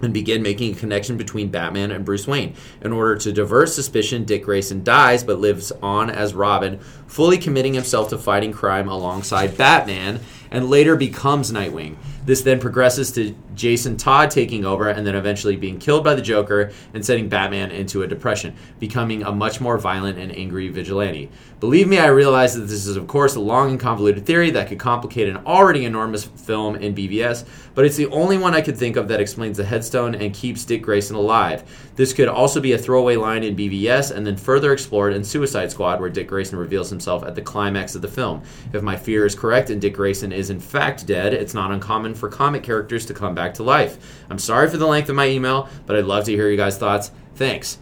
[0.00, 2.54] and begin making a connection between Batman and Bruce Wayne.
[2.80, 7.74] In order to divert suspicion, Dick Grayson dies but lives on as Robin, fully committing
[7.74, 10.20] himself to fighting crime alongside Batman,
[10.50, 11.96] and later becomes Nightwing.
[12.24, 16.20] This then progresses to Jason Todd taking over and then eventually being killed by the
[16.20, 21.30] Joker and setting Batman into a depression, becoming a much more violent and angry vigilante.
[21.58, 24.68] Believe me, I realize that this is, of course, a long and convoluted theory that
[24.68, 27.44] could complicate an already enormous film in BVS,
[27.74, 30.64] but it's the only one I could think of that explains the headstone and keeps
[30.64, 31.64] Dick Grayson alive.
[31.96, 35.72] This could also be a throwaway line in BVS and then further explored in Suicide
[35.72, 38.42] Squad, where Dick Grayson reveals himself at the climax of the film.
[38.72, 42.14] If my fear is correct and Dick Grayson is in fact dead, it's not uncommon
[42.14, 44.24] for comic characters to come back to life.
[44.30, 46.78] I'm sorry for the length of my email, but I'd love to hear you guys'
[46.78, 47.10] thoughts.
[47.34, 47.78] Thanks.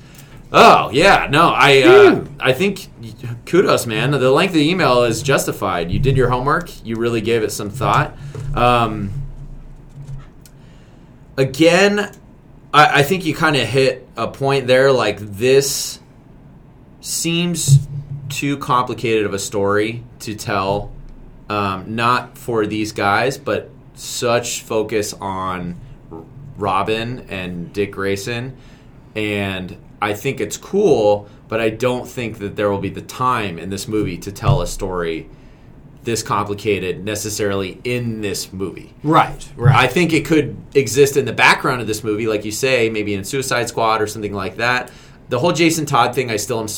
[0.53, 2.89] Oh yeah, no, I uh, I think
[3.47, 4.13] kudos, man.
[4.13, 5.91] The length of the email is justified.
[5.91, 6.71] You did your homework.
[6.85, 8.17] You really gave it some thought.
[8.55, 9.11] Um,
[11.37, 12.13] again,
[12.73, 14.93] I, I think you kind of hit a point there.
[14.93, 15.99] Like this
[17.01, 17.87] seems
[18.29, 20.93] too complicated of a story to tell.
[21.49, 25.81] Um, not for these guys, but such focus on
[26.57, 28.57] Robin and Dick Grayson,
[29.15, 33.59] and I think it's cool, but I don't think that there will be the time
[33.59, 35.29] in this movie to tell a story
[36.03, 38.95] this complicated necessarily in this movie.
[39.03, 39.75] Right, right.
[39.75, 43.15] I think it could exist in the background of this movie, like you say, maybe
[43.15, 44.91] in Suicide Squad or something like that.
[45.29, 46.69] The whole Jason Todd thing, I still am,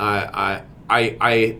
[0.00, 1.56] I, I, I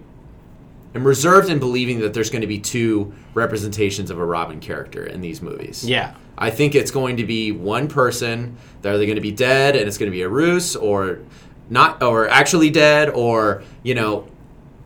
[0.95, 5.05] am reserved in believing that there's going to be two representations of a Robin character
[5.05, 5.85] in these movies.
[5.85, 6.15] yeah.
[6.37, 8.57] I think it's going to be one person.
[8.83, 11.21] They're going to be dead, and it's going to be a ruse, or
[11.71, 14.27] not, or actually dead, or you know,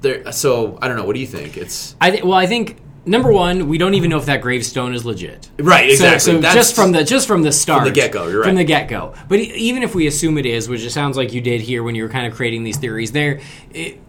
[0.02, 0.30] there.
[0.30, 1.06] So I don't know.
[1.06, 1.56] What do you think?
[1.56, 4.94] It's I th- well, I think number one, we don't even know if that gravestone
[4.94, 5.50] is legit.
[5.58, 5.88] right.
[5.90, 6.18] Exactly.
[6.20, 8.88] So, That's- just from the just from the start, the get-go, you're From the get
[8.88, 9.14] go.
[9.28, 11.94] But even if we assume it is, which it sounds like you did here when
[11.94, 13.40] you were kind of creating these theories, there,
[13.72, 14.00] it,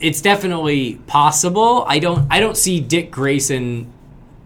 [0.00, 1.84] it's definitely possible.
[1.86, 3.92] I don't I don't see Dick Grayson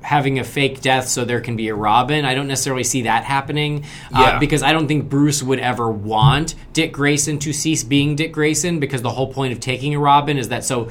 [0.01, 2.25] having a fake death so there can be a Robin.
[2.25, 4.39] I don't necessarily see that happening uh, Yeah.
[4.39, 8.79] because I don't think Bruce would ever want Dick Grayson to cease being Dick Grayson
[8.81, 10.89] because the whole point of taking a Robin is that so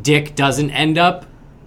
[0.00, 1.26] Dick doesn't end up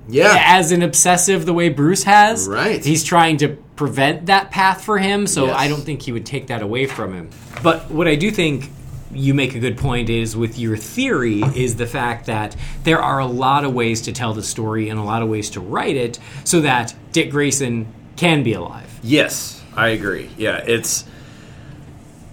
[0.09, 0.35] yeah.
[0.47, 2.47] as an obsessive the way Bruce has.
[2.47, 2.83] Right.
[2.83, 5.55] He's trying to prevent that path for him, so Yes.
[5.57, 7.29] I don't think he would take that away from him.
[7.63, 8.69] But what I do think
[9.13, 13.19] you make a good point is with your theory is the fact that there are
[13.19, 15.95] a lot of ways to tell the story and a lot of ways to write
[15.95, 18.99] it so that Dick Grayson can be alive.
[19.03, 20.29] Yes, I agree.
[20.37, 21.05] Yeah, it's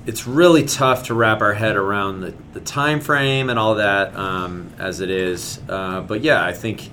[0.07, 4.17] it's really tough to wrap our head around the, the time frame and all that
[4.17, 5.61] um, as it is.
[5.69, 6.91] Uh, but yeah, I think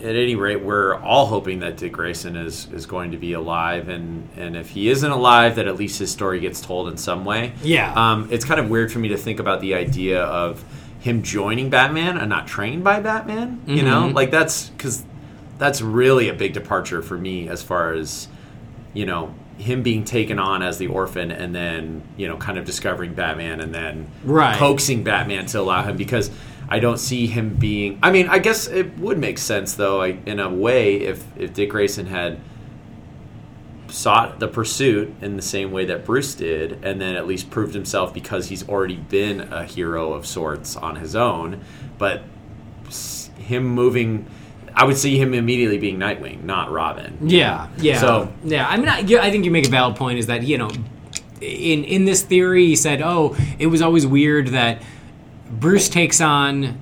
[0.00, 3.88] at any rate, we're all hoping that Dick Grayson is is going to be alive,
[3.88, 7.24] and and if he isn't alive, that at least his story gets told in some
[7.24, 7.52] way.
[7.62, 7.92] Yeah.
[7.94, 10.64] Um, it's kind of weird for me to think about the idea of
[11.00, 13.60] him joining Batman and not trained by Batman.
[13.66, 14.14] You know, Mhm.
[14.14, 15.04] like that's because
[15.58, 18.28] that's really a big departure for me as far as
[18.92, 22.66] you know him being taken on as the orphan and then you know kind of
[22.66, 24.54] discovering Batman and then Right.
[24.58, 26.30] coaxing Batman to allow him because
[26.68, 27.98] I don't see him being.
[28.02, 31.54] I mean, I guess it would make sense though, I, in a way, if if
[31.54, 32.40] Dick Grayson had
[33.88, 37.72] sought the pursuit in the same way that Bruce did, and then at least proved
[37.74, 41.60] himself because he's already been a hero of sorts on his own.
[41.98, 42.24] But
[43.38, 44.26] him moving,
[44.74, 47.16] I would see him immediately being Nightwing, not Robin.
[47.22, 48.00] Yeah, yeah.
[48.00, 50.18] So- yeah, I mean, I, I think you make a valid point.
[50.18, 50.70] Is that you know,
[51.40, 54.82] in in this theory, he said, "Oh, it was always weird that
[55.50, 56.78] Bruce takes on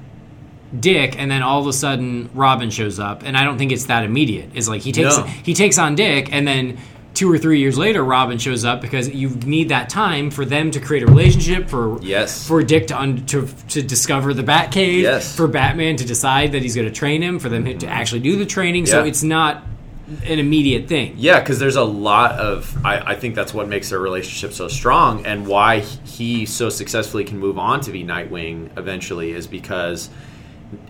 [0.79, 3.87] Dick, and then all of a sudden Robin shows up." And I don't think it's
[3.87, 4.51] that immediate.
[4.55, 5.23] It's like he takes No.
[5.25, 6.79] he takes on Dick, and then.
[7.15, 10.73] Two or three years later, Robin shows up because you need that time for them
[10.73, 11.69] to create a relationship.
[11.71, 12.45] For Yes.
[12.49, 15.03] for Dick to un- to, to discover the Batcave.
[15.03, 15.37] Yes.
[15.37, 17.39] For Batman to decide that he's going to train him.
[17.39, 18.87] For them to actually do the training.
[18.87, 19.63] So it's not
[20.07, 21.15] an immediate thing.
[21.17, 22.85] Yeah, because there's a lot of.
[22.85, 27.25] I, I think that's what makes their relationship so strong, and why he so successfully
[27.25, 30.11] can move on to be Nightwing eventually is because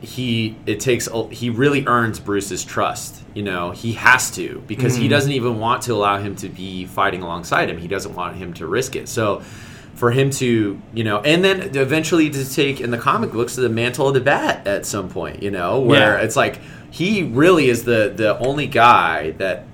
[0.01, 3.23] he it takes he really earns Bruce's trust.
[3.35, 5.11] You know, he has to because he mm-hmm.
[5.11, 7.79] doesn't even want to allow him to be fighting alongside him.
[7.79, 9.09] He doesn't want him to risk it.
[9.09, 9.43] So
[9.95, 13.69] for him to, you know, and then eventually to take in the comic books the
[13.69, 16.25] mantle of the bat at some point, you know, where Yeah.
[16.25, 16.61] it's like
[16.95, 19.65] he really is the the only guy that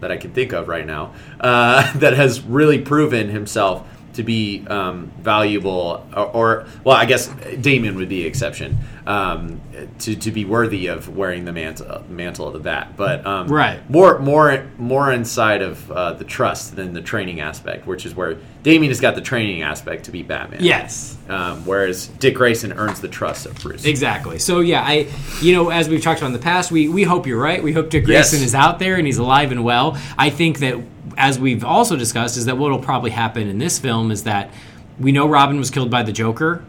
[0.00, 4.64] that I can think of right now uh, that has really proven himself to be
[4.68, 7.28] um, valuable, or, or well, I guess
[7.60, 9.60] Damian would be the exception um,
[10.00, 12.96] to to be worthy of wearing the mantle mantle of the bat.
[12.96, 13.88] But um, Right.
[13.90, 18.36] more more more inside of uh, the trust than the training aspect, which is where
[18.62, 20.62] Damian has got the training aspect to be Batman.
[20.62, 21.16] Yes.
[21.28, 23.84] Um, whereas Dick Grayson earns the trust of Bruce.
[23.86, 24.38] Exactly.
[24.38, 25.08] So yeah, I
[25.40, 27.62] you know as we've talked about in the past, we we hope you're right.
[27.62, 28.30] We hope Dick Yes.
[28.30, 29.96] Grayson is out there and he's alive and well.
[30.18, 30.78] I think that
[31.16, 34.50] as we've also discussed is that what will probably happen in this film is that
[34.98, 36.64] we know Robin was killed by the Joker.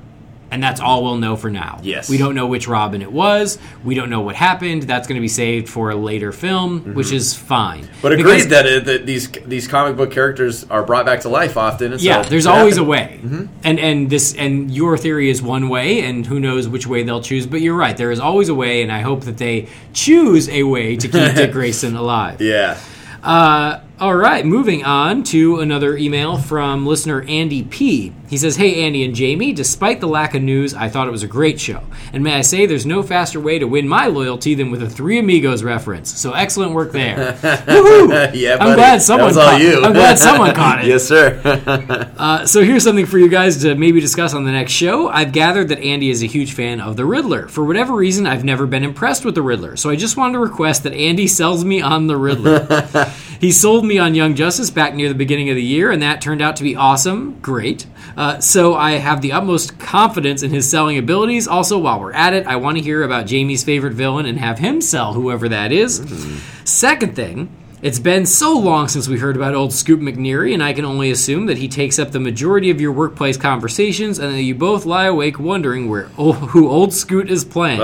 [0.52, 1.80] And that's all we'll know for now.
[1.82, 2.08] Yes.
[2.08, 3.58] We don't know which Robin it was.
[3.84, 4.84] We don't know what happened.
[4.84, 7.86] That's going to be saved for a later film, which is fine.
[7.86, 8.02] Mm-hmm.
[8.04, 11.30] But agreed Because- that, uh, that these these comic book characters are brought back to
[11.30, 11.94] life often.
[11.94, 13.32] And so yeah, there's always a happened.
[13.32, 17.02] way, and and this and your theory is one way, and who knows which way
[17.02, 17.48] they'll choose.
[17.48, 20.62] But you're right, there is always a way, and I hope that they choose a
[20.62, 22.40] way to keep Dick Grayson alive.
[22.42, 22.78] Yeah.
[23.24, 28.12] Uh, all right, moving on to another email from listener Andy P.
[28.28, 31.24] He says, Hey, Andy and Jaime, despite the lack of news, I thought it was
[31.24, 31.82] a great show.
[32.12, 34.90] And may I say, there's no faster way to win my loyalty than with a
[34.90, 36.20] Three Amigos reference.
[36.20, 37.34] So excellent work there.
[37.42, 38.32] Woohoo!
[38.34, 39.82] yeah, I'm glad someone that was all caught- you.
[39.86, 40.88] I'm glad someone caught it.
[40.88, 41.40] yes, sir.
[42.24, 45.10] Uh, so here's something for you guys to maybe discuss on the next show.
[45.10, 47.48] I've gathered that Andy is a huge fan of the Riddler.
[47.50, 49.76] For whatever reason, I've never been impressed with the Riddler.
[49.76, 53.12] So I just wanted to request that Andy sells me on the Riddler.
[53.42, 56.22] he sold me on Young Justice back near the beginning of the year, and that
[56.22, 57.40] turned out to be awesome.
[57.42, 57.86] Great.
[58.16, 61.48] Uh, so I have the utmost confidence in his selling abilities.
[61.48, 64.60] Also, while we're at it, I want to hear about Jaime's favorite villain and have
[64.60, 66.02] him sell whoever that is.
[66.64, 70.72] Second thing, it's been so long since we heard about old Scoot McNairy, and I
[70.72, 74.42] can only assume that he takes up the majority of your workplace conversations, and that
[74.42, 77.82] you both lie awake wondering where who old Scoot is playing.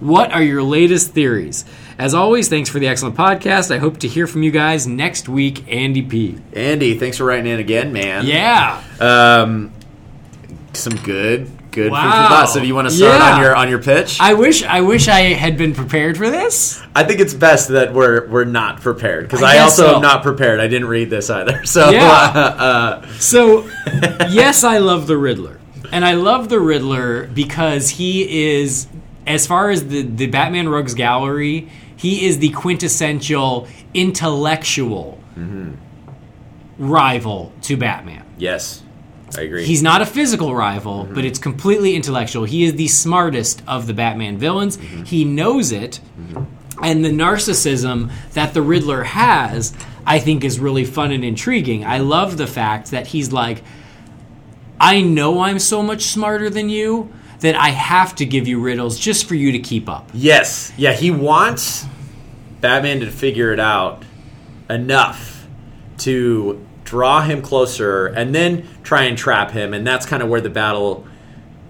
[0.00, 1.64] What are your latest theories?
[1.98, 3.72] As always, thanks for the excellent podcast.
[3.74, 6.38] I hope to hear from you guys next week, Andy P.
[6.52, 8.26] Andy, thanks for writing in again, man.
[8.26, 8.82] Yeah.
[9.00, 9.72] Um,
[10.72, 12.02] some good, good food Wow.
[12.28, 12.48] for thought.
[12.50, 13.34] So, do you want to start Yeah.
[13.34, 14.18] on your on your pitch?
[14.20, 16.82] I wish I wish I had been prepared for this.
[16.96, 19.96] I think it's best that we're we're not prepared because I I, also so.
[19.96, 20.58] am not prepared.
[20.58, 21.64] I didn't read this either.
[21.66, 22.02] So, Yeah.
[22.10, 23.68] uh, So,
[24.30, 25.60] yes, I love the Riddler.
[25.92, 28.88] And I love the Riddler because he is,
[29.28, 31.68] as far as the, the Batman Rogues Gallery,
[32.04, 35.18] he is the quintessential intellectual
[36.76, 38.24] rival to Batman.
[38.36, 38.82] yes,
[39.38, 39.64] I agree.
[39.64, 42.44] He's not a physical rival, but it's completely intellectual.
[42.44, 44.76] He is the smartest of the Batman villains.
[44.76, 45.04] Mm-hmm.
[45.04, 45.98] He knows it.
[46.20, 46.84] Mm-hmm.
[46.84, 49.72] And the narcissism that the Riddler has,
[50.04, 51.86] I think, is really fun and intriguing.
[51.86, 53.64] I love the fact that he's like,
[54.78, 58.98] I know I'm so much smarter than you that I have to give you riddles
[58.98, 60.08] just for you to keep up.
[60.14, 60.72] Yes.
[60.76, 61.86] Yeah, he wants
[62.64, 64.04] Batman to figure it out
[64.70, 65.46] enough
[65.98, 69.74] to draw him closer and then try and trap him.
[69.74, 71.06] And that's kind of where the battle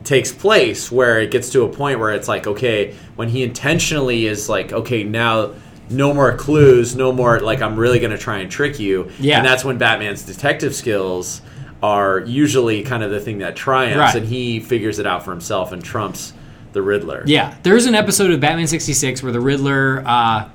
[0.05, 4.27] takes place, where it gets to a point where it's like, okay, when he intentionally
[4.27, 5.55] is like, okay, now
[5.91, 9.11] no more clues, no more, like, I'm really going to try and trick you.
[9.19, 9.39] Yeah.
[9.39, 11.43] And that's when Batman's detective skills
[11.83, 14.15] are usually kind of the thing that triumphs, Right.
[14.15, 16.33] and he figures it out for himself and trumps
[16.73, 17.23] the Riddler.
[17.27, 20.03] Yeah, there's an episode of Batman 66 where the Riddler.
[20.07, 20.49] Uh,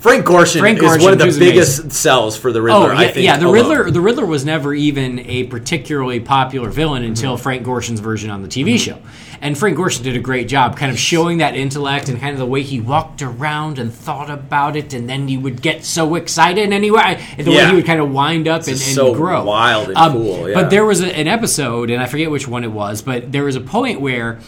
[0.00, 2.90] Frank Gorshin Frank is Gorshin, one of the biggest sells for the Riddler.
[2.90, 3.24] Oh yeah, I think.
[3.24, 3.36] yeah.
[3.36, 3.54] The alone.
[3.54, 7.42] Riddler, the Riddler was never even a particularly popular villain until Mm-hmm.
[7.42, 8.98] Frank Gorshin's version on the TV show.
[9.42, 12.38] And Frank Gorshin did a great job, kind of showing that intellect and kind of
[12.38, 16.14] the way he walked around and thought about it, and then he would get so
[16.14, 19.40] excited anyway, and the way he would kind of wind up and, and so grow.
[19.40, 20.54] Um, wild and cool, yeah.
[20.54, 23.44] But there was a, an episode, and I forget which one it was, but there
[23.44, 24.40] was a point where,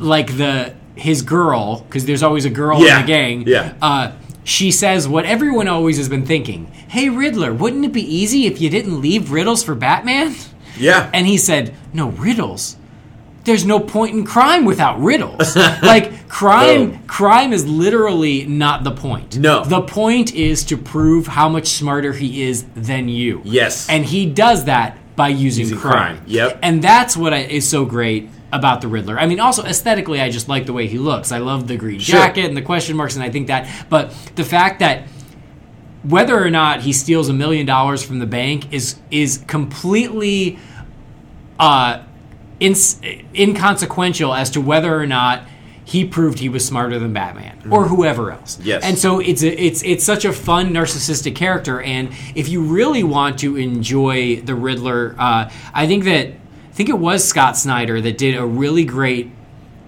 [0.00, 2.96] like the his girl, because there's always a girl Yeah.
[3.00, 3.44] in the gang.
[3.46, 3.74] Yeah.
[3.80, 4.12] Uh,
[4.44, 6.66] she says what everyone always has been thinking.
[6.88, 10.34] Hey Riddler, wouldn't it be easy if you didn't leave riddles for Batman?
[10.78, 11.10] Yeah.
[11.12, 12.76] And he said, "No riddles.
[13.44, 15.56] There's no point in crime without riddles.
[15.82, 17.02] like crime, Boom.
[17.08, 19.36] crime is literally not the point.
[19.36, 19.64] No.
[19.64, 23.40] the point is to prove how much smarter he is than you.
[23.44, 23.88] Yes.
[23.88, 26.16] and he does that by using, Using crime.
[26.18, 26.24] crime.
[26.26, 26.58] Yep.
[26.62, 29.18] and that's what I, is so great about the Riddler.
[29.18, 31.32] I mean, also aesthetically, I just like the way he looks.
[31.32, 32.18] I love the green Sure.
[32.18, 33.68] jacket and the question marks, and I think that.
[33.88, 35.04] But the fact that
[36.02, 40.58] whether or not he steals a million dollars from the bank is is completely
[41.58, 42.02] uh,
[42.60, 43.00] ins-
[43.34, 45.44] inconsequential as to whether or not
[45.84, 48.58] he proved he was smarter than Batman or whoever else.
[48.62, 48.84] Yes.
[48.84, 53.02] And so it's a, it's it's such a fun narcissistic character, and if you really
[53.02, 56.32] want to enjoy the Riddler, uh, I think that
[56.72, 59.30] I think it was Scott Snyder that did a really great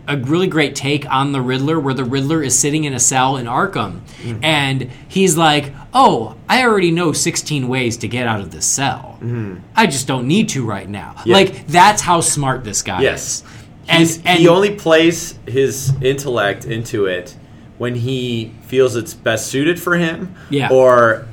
[0.07, 3.39] a really great take on the Riddler where the Riddler is sitting in a cell
[3.39, 4.45] in Arkham mm-hmm.
[4.45, 9.17] and he's like, "Oh, I already know 16 ways to get out of this cell.
[9.23, 9.61] Mm-hmm.
[9.75, 13.23] I just don't need to right now." Like that's how smart this guy Yes.
[13.23, 13.45] is.
[13.89, 17.35] And, He's- and he only plays his intellect into it
[17.79, 20.35] when he feels it's best suited for him.
[20.51, 20.69] Yeah.
[20.71, 21.27] Or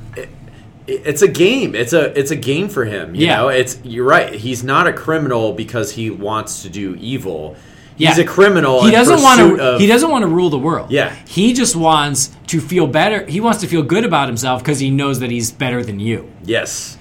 [0.86, 1.74] it's a game.
[1.74, 3.14] It's a it's a game for him.
[3.14, 3.36] You Yeah.
[3.36, 4.34] know, it's you're right.
[4.34, 7.56] He's not a criminal because he wants to do evil.
[7.96, 8.24] He's Yeah.
[8.24, 8.84] a criminal.
[8.84, 10.90] he doesn't want to of- he doesn't want to rule the world.
[10.90, 11.12] Yeah.
[11.28, 13.24] He just wants to feel better.
[13.26, 16.28] He wants to feel good about himself because he knows that he's better than you.
[16.44, 16.96] Yes.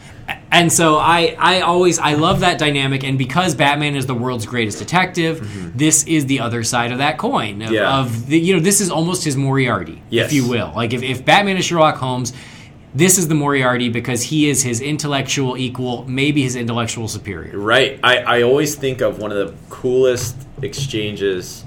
[0.51, 4.45] And so I, I always I love that dynamic and because Batman is the world's
[4.45, 7.73] greatest detective, this is the other side of that coin of, Mm-hmm.
[7.73, 7.99] Yeah.
[7.99, 10.27] of the, you know this is almost his Moriarty, Yes.
[10.27, 10.71] if you will.
[10.75, 12.31] Like if, if Batman is Sherlock Holmes,
[12.93, 17.57] this is the Moriarty because he is his intellectual equal, maybe his intellectual superior.
[17.57, 17.99] Right.
[18.03, 21.63] I, I always think of one of the coolest exchanges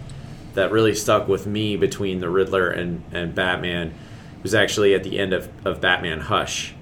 [0.55, 3.95] that really stuck with me between the Riddler and, and Batman
[4.43, 6.75] was actually at the end of, of Batman Hush.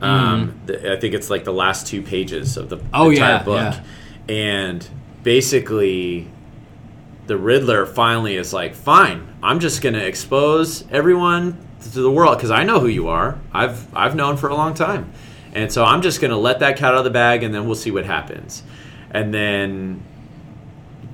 [0.00, 2.78] Um, the, I think it's like the last two pages of the.
[2.94, 3.74] Oh, entire yeah, book.
[4.28, 4.32] yeah.
[4.32, 4.88] And
[5.24, 6.28] basically,
[7.26, 12.36] the Riddler finally is like, fine, I'm just going to expose everyone to the world
[12.36, 13.38] because I know who you are.
[13.52, 15.12] I've I've known for a long time,
[15.54, 17.66] and so I'm just going to let that cat out of the bag, and then
[17.66, 18.62] we'll see what happens.
[19.10, 20.02] And then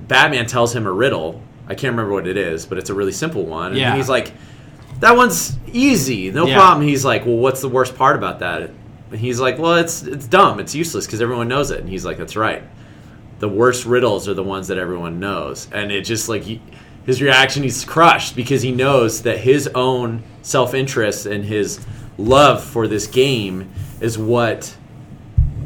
[0.07, 1.41] Batman tells him a riddle.
[1.67, 3.67] I can't remember what it is, but it's a really simple one.
[3.71, 3.95] And Yeah.
[3.95, 4.31] he's like,
[4.99, 6.57] "That one's easy, no Yeah.
[6.57, 8.69] problem." He's like, "Well, what's the worst part about that?"
[9.11, 10.59] And he's like, "Well, it's it's dumb.
[10.59, 12.63] It's useless because everyone knows it." And he's like, "That's right."
[13.39, 16.61] the worst riddles are the ones that everyone knows and it just like he,
[17.05, 21.79] his reaction he's crushed because he knows that his own self-interest and his
[22.17, 23.69] love for this game
[23.99, 24.75] is what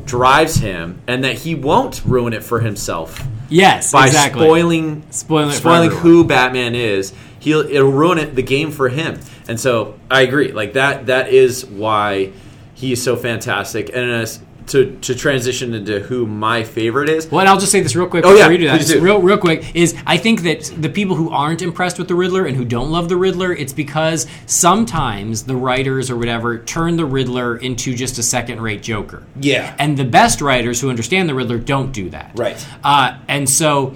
[0.06, 4.46] drives him and that he won't ruin it for himself Yes, by exactly.
[4.46, 7.14] spoiling Spoiling spoiling who Batman is.
[7.40, 9.20] He'll it'll ruin it the game for him.
[9.48, 10.52] And so I agree.
[10.52, 12.32] Like that that is why
[12.76, 13.90] he is so fantastic.
[13.90, 14.40] And as,
[14.70, 17.28] to to transition into who my favorite is.
[17.30, 18.88] Well, and I'll just say this real quick Oh, before yeah, you do that.
[18.88, 19.02] do.
[19.02, 22.46] real, real quick is I think that the people who aren't impressed with the Riddler
[22.46, 27.06] and who don't love the Riddler, it's because sometimes the writers or whatever turn the
[27.06, 29.24] Riddler into just a second-rate Joker.
[29.40, 29.76] Yeah.
[29.80, 32.32] And the best writers who understand the Riddler don't do that.
[32.36, 32.68] Right.
[32.84, 33.94] Uh, and so,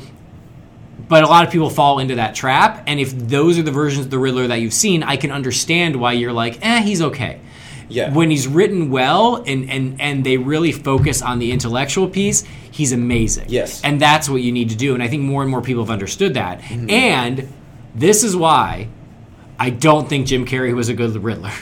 [1.07, 2.83] but a lot of people fall into that trap.
[2.87, 5.95] And if those are the versions of the Riddler that you've seen, I can understand
[5.97, 7.39] why you're like, eh, he's okay.
[7.93, 8.13] Yeah.
[8.13, 12.91] When he's written well and, and, and they really focus on the intellectual piece, he's
[12.91, 13.45] amazing.
[13.49, 13.83] Yes.
[13.83, 14.93] And that's what you need to do.
[14.93, 16.59] And I think more and more people have understood that.
[16.61, 16.89] Mm-hmm.
[16.89, 17.53] And
[17.93, 18.89] this is why
[19.59, 21.51] I don't think Jim Carrey was a good Riddler.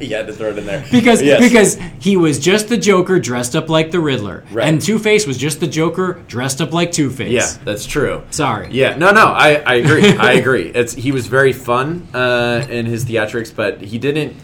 [0.00, 0.84] You had to throw it in there.
[0.92, 1.40] because Yes.
[1.40, 4.68] because he was just the Joker dressed up like the Riddler, Right.
[4.68, 7.32] and Two Face was just the Joker dressed up like Two Face.
[7.32, 8.22] Yeah, that's true.
[8.30, 8.68] Sorry.
[8.70, 10.06] Yeah, no, no, I, I agree.
[10.16, 10.68] I agree.
[10.72, 14.36] It's he was very fun uh, in his theatrics, but he didn't.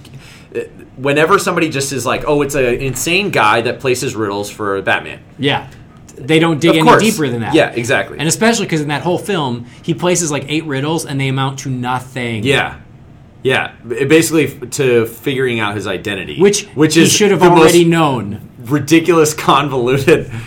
[0.97, 5.21] Whenever somebody just is like, "Oh, it's an insane guy that places riddles for Batman,"
[5.39, 5.69] Yeah.
[6.17, 7.55] They don't dig any deeper than that.
[7.55, 8.19] Yeah, exactly.
[8.19, 11.59] And especially because in that whole film, he places like eight riddles and they amount
[11.61, 12.45] to nothing.
[12.45, 12.81] yeah,
[13.43, 17.85] yeah, basically f- to figuring out his identity, Which which he is should have already
[17.85, 18.41] known.
[18.61, 20.31] ridiculous, convoluted.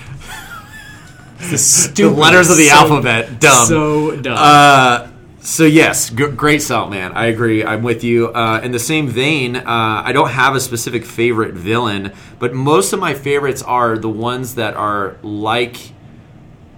[1.40, 3.68] The, The stupid, letters of the so- alphabet, dumb.
[3.68, 4.36] So dumb.
[4.40, 5.08] Uh,
[5.48, 7.14] so yes, g- great salt, man.
[7.14, 7.64] I agree.
[7.64, 8.28] I'm with you.
[8.34, 12.92] Uh, in the same vein, uh, I don't have a specific favorite villain, but most
[12.92, 15.94] of my favorites are the ones that are like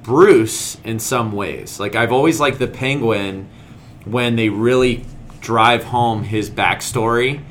[0.03, 1.79] Bruce in some ways.
[1.79, 3.49] Like I've always liked the Penguin
[4.05, 5.03] when they really
[5.41, 7.41] drive home his backstory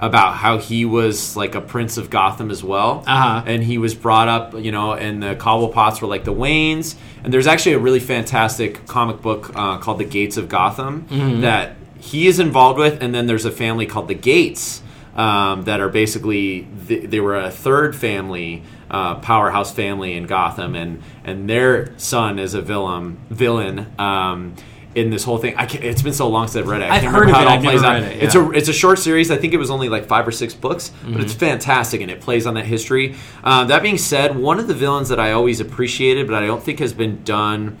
[0.00, 3.42] about how he was like a prince of Gotham as well, Uh-huh.
[3.46, 6.94] and he was brought up, you know, and the Cobblepots were like the Waynes.
[7.24, 11.40] And there's actually a really fantastic comic book uh, called The Gates of Gotham Mm-hmm.
[11.40, 14.82] that he is involved with, and then there's a family called the Gates
[15.16, 18.62] um, that are basically they, they were a third family.
[18.90, 23.18] Uh, powerhouse family in Gotham, and and their son is a villain.
[23.28, 24.54] Villain um,
[24.94, 25.54] in this whole thing.
[25.56, 26.90] I can't, it's been so long since I've read it.
[26.90, 28.02] I I've can't heard remember of how it, it all I've plays never out.
[28.02, 28.40] read it, It's yeah.
[28.40, 28.54] Mm-hmm.
[28.54, 29.30] a it's a short series.
[29.30, 32.20] I think it was only like five or six books, but it's fantastic and it
[32.20, 33.14] plays on that history.
[33.44, 36.62] Uh, that being said, one of the villains that I always appreciated, but I don't
[36.62, 37.76] think has been done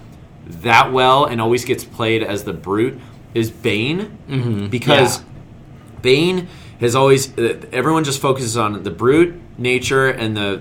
[0.46, 2.98] that well and always gets played as the brute
[3.34, 5.24] is Bane because Yeah.
[6.02, 6.48] Bane
[6.80, 10.60] has always uh, everyone just focuses on the brute nature and the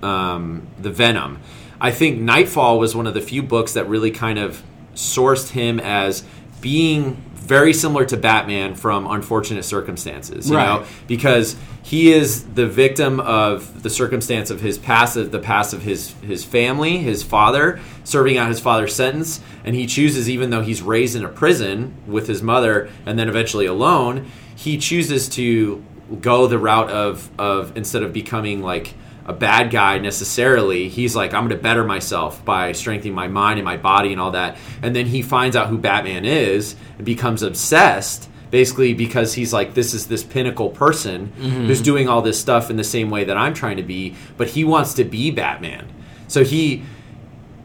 [0.00, 1.40] the um, the venom.
[1.80, 4.62] I think Knightfall was one of the few books that really kind of
[4.96, 6.24] sourced him as
[6.60, 10.80] being very similar to Batman from unfortunate circumstances, you Right.
[10.80, 15.82] know, because he is the victim of the circumstance of his past, the past of
[15.82, 20.62] his his family, his father serving out his father's sentence, and he chooses, even though
[20.62, 24.26] he's raised in a prison with his mother and then eventually alone,
[24.56, 25.84] he chooses to
[26.20, 28.94] go the route of of instead of becoming like
[29.26, 30.88] a bad guy necessarily.
[30.88, 34.20] He's like, I'm going to better myself by strengthening my mind and my body and
[34.20, 34.56] all that.
[34.82, 39.74] And then he finds out who Batman is and becomes obsessed, basically because he's like,
[39.74, 41.32] this is this pinnacle person
[41.66, 44.48] who's doing all this stuff in the same way that I'm trying to be, but
[44.50, 45.92] he wants to be Batman.
[46.28, 46.84] So he,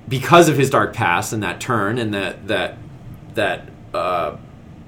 [0.07, 2.77] because of his dark past and that turn and that that
[3.35, 4.37] that uh,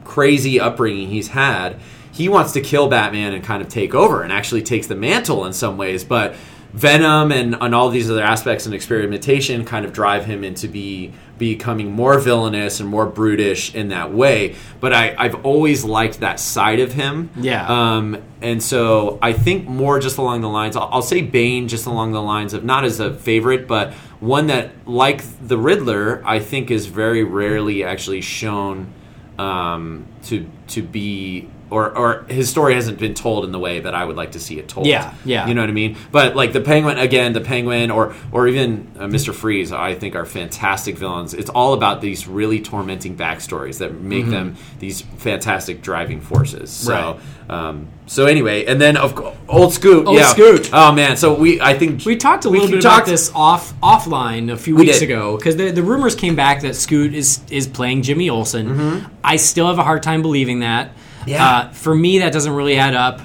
[0.03, 1.79] crazy upbringing he's had,
[2.11, 5.45] he wants to kill Batman and kind of take over and actually takes the mantle
[5.45, 6.03] in some ways.
[6.03, 6.35] But
[6.73, 11.13] Venom and, and all these other aspects and experimentation kind of drive him into be
[11.37, 14.55] becoming more villainous and more brutish in that way.
[14.79, 17.29] But I, I've always liked that side of him.
[17.35, 17.67] Yeah.
[17.67, 21.85] Um, and so I think more just along the lines, I'll, I'll say Bane just
[21.85, 26.39] along the lines of not as a favorite, but one that, like the Riddler, I
[26.39, 28.93] think is very rarely actually shown
[29.37, 31.49] um, to to be.
[31.73, 34.39] Or, or his story hasn't been told in the way that I would like to
[34.39, 34.85] see it told.
[34.85, 35.47] Yeah, yeah.
[35.47, 35.97] You know what I mean?
[36.11, 40.15] But like the Penguin again, the Penguin, or or even uh, Mister Freeze, I think
[40.15, 41.33] are fantastic villains.
[41.33, 46.69] It's all about these really tormenting backstories that make them these fantastic driving forces.
[46.69, 47.51] So, Mm-hmm.
[47.51, 47.69] Right.
[47.69, 50.27] um, so anyway, and then of course, old Scoot, Old yeah.
[50.27, 50.69] Scoot.
[50.73, 53.73] Oh man, so we I think We talked a little bit talked- about this off
[53.81, 55.09] offline a few We weeks did.
[55.09, 59.07] ago because the, the rumors came back that Scoot is is playing Jimmy Olsen.
[59.23, 60.91] I still have a hard time believing that.
[61.25, 61.45] Yeah.
[61.45, 63.21] Uh, for me, that doesn't really add up.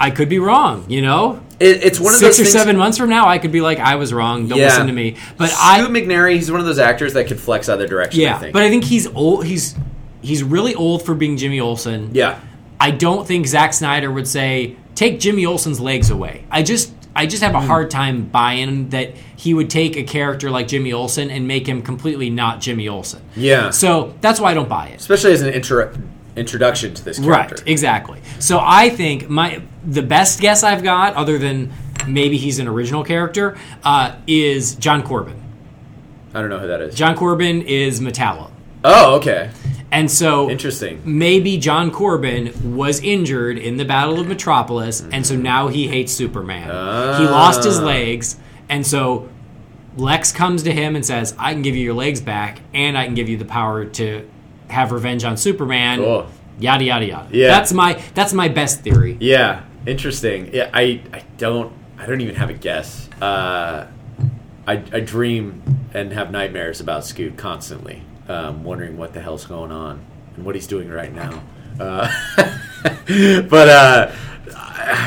[0.00, 1.40] I could be wrong, you know.
[1.60, 3.78] It, it's one of Six or things- seven months from now, I could be like,
[3.78, 4.48] I was wrong.
[4.48, 4.66] Don't Yeah.
[4.66, 5.16] listen to me.
[5.36, 8.20] But Scoot I, McNairy, he's one of those actors that could flex other direction.
[8.20, 8.52] yeah, I think.
[8.52, 9.44] but I think he's old.
[9.46, 9.76] He's
[10.22, 12.10] he's really old for being Jimmy Olsen.
[12.14, 12.40] yeah,
[12.80, 16.44] I don't think Zack Snyder would say take Jimmy Olsen's legs away.
[16.50, 20.50] I just I just have a hard time buying that he would take a character
[20.50, 23.22] like Jimmy Olsen and make him completely not Jimmy Olsen.
[23.36, 23.70] yeah.
[23.70, 25.00] So that's why I don't buy it.
[25.00, 25.92] especially as an intro-
[26.36, 27.56] introduction to this character.
[27.56, 28.20] Right, exactly.
[28.38, 31.72] So I think my the best guess I've got, other than
[32.06, 35.40] maybe he's an original character, uh, is John Corben.
[36.34, 36.94] I don't know who that is.
[36.94, 38.50] John Corben is Metallo.
[38.84, 39.50] Oh, okay,
[39.92, 41.00] And so interesting.
[41.04, 46.12] maybe John Corben was injured in the Battle of Metropolis, and so now he hates
[46.12, 46.64] Superman.
[47.20, 49.28] He lost his legs, and so
[49.96, 53.04] Lex comes to him and says, "I can give you your legs back, and I
[53.04, 54.26] can give you the power to
[54.72, 56.26] have revenge on Superman." Cool.
[56.58, 57.28] Yada yada yada.
[57.32, 57.48] Yeah.
[57.48, 59.16] that's my that's my best theory.
[59.20, 60.50] Yeah, interesting.
[60.52, 63.08] Yeah, I, I don't I don't even have a guess.
[63.20, 63.86] Uh,
[64.66, 65.62] I, I dream
[65.94, 70.04] and have nightmares about Scoot constantly, um, wondering what the hell's going on
[70.36, 71.42] and what he's doing right now.
[71.80, 72.10] Uh,
[73.48, 74.12] but uh,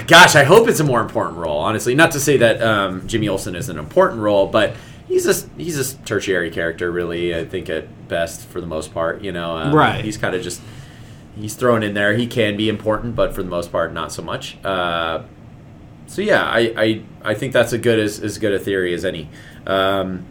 [0.07, 1.59] gosh, I hope it's a more important role.
[1.59, 4.73] Honestly, not to say that um, Jimmy Olsen is an important role, but
[5.07, 7.35] he's a he's a tertiary character, really.
[7.35, 9.21] I think at best, for the most part.
[9.21, 10.03] You know, um, Right.
[10.03, 10.61] He's kind of just
[11.35, 12.13] he's thrown in there.
[12.15, 14.57] He can be important, but for the most part, not so much.
[14.63, 15.23] Uh,
[16.07, 19.03] so yeah, I, I I think that's a good as, as good a theory as
[19.05, 19.29] any.
[19.65, 20.25] Um,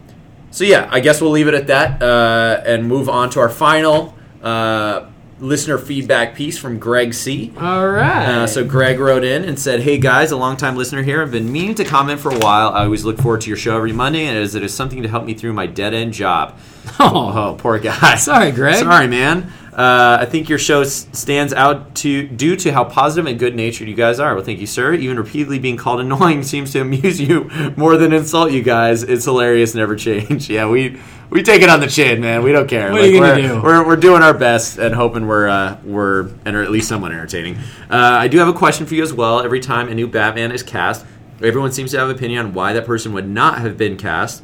[0.51, 3.49] so yeah, I guess we'll leave it at that uh, and move on to our
[3.49, 5.09] final uh,
[5.39, 7.51] listener feedback piece from Greg C.
[7.59, 8.25] All right.
[8.27, 11.21] Uh, so Greg wrote in and said, "Hey guys, a longtime listener here.
[11.21, 12.69] I've been meaning to comment for a while.
[12.69, 15.09] I always look forward to your show every Monday, and as it is something to
[15.09, 16.57] help me through my dead end job.
[16.99, 17.09] Oh.
[17.35, 18.15] oh, poor guy.
[18.15, 18.75] Sorry, Greg.
[18.75, 19.51] Sorry, man.
[19.73, 23.55] Uh, I think your show s- stands out to due to how positive and good
[23.55, 24.35] natured you guys are.
[24.35, 24.93] Well, thank you, sir.
[24.93, 29.01] Even repeatedly being called annoying seems to amuse you more than insult you guys.
[29.03, 30.47] It's hilarious, never change.
[30.49, 32.43] Yeah, we we take it on the chin, man.
[32.43, 32.91] We don't care.
[32.91, 33.61] What are you gonna we're, do?
[33.61, 37.11] We're, we're doing our best and hoping we're uh, we're and or at least somewhat
[37.11, 37.57] entertaining.
[37.89, 39.41] Uh, I do have a question for you as well.
[39.41, 41.05] Every time a new Batman is cast,
[41.41, 44.43] everyone seems to have an opinion on why that person would not have been cast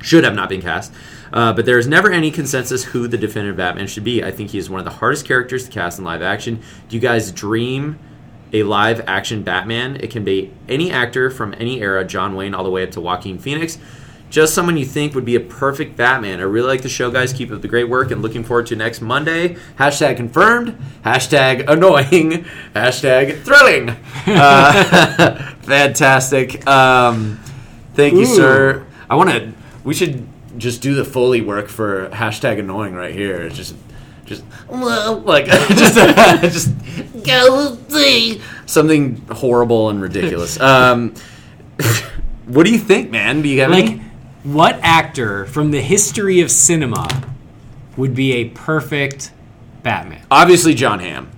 [0.00, 0.92] should have not been cast.
[1.32, 4.22] Uh, but there is never any consensus who the definitive Batman should be.
[4.22, 6.60] I think he is one of the hardest characters to cast in live action.
[6.88, 7.98] Do you guys dream
[8.52, 9.96] a live action Batman?
[9.96, 13.00] It can be any actor from any era, John Wayne all the way up to
[13.00, 13.78] Joaquin Phoenix.
[14.32, 16.40] Just someone you think would be a perfect Batman.
[16.40, 17.34] I really like the show, guys.
[17.34, 19.56] Keep up the great work and looking forward to next Monday.
[19.78, 20.78] Hashtag confirmed.
[21.04, 22.46] Hashtag annoying.
[22.74, 23.90] Hashtag thrilling.
[24.26, 26.66] Uh, fantastic.
[26.66, 27.40] Um,
[27.92, 28.86] thank you, sir.
[29.10, 29.52] I want to.
[29.84, 30.26] We should
[30.56, 33.42] just do the foley work for hashtag annoying right here.
[33.42, 33.74] It's Just,
[34.24, 35.94] just like just,
[36.40, 36.70] just
[37.22, 40.58] go see something horrible and ridiculous.
[40.58, 41.12] Um,
[42.46, 43.42] what do you think, man?
[43.42, 44.02] Do you have like, any?
[44.42, 47.06] What actor from the history of cinema
[47.96, 49.30] would be a perfect
[49.82, 50.24] Batman?
[50.30, 51.30] Obviously, Jon Hamm.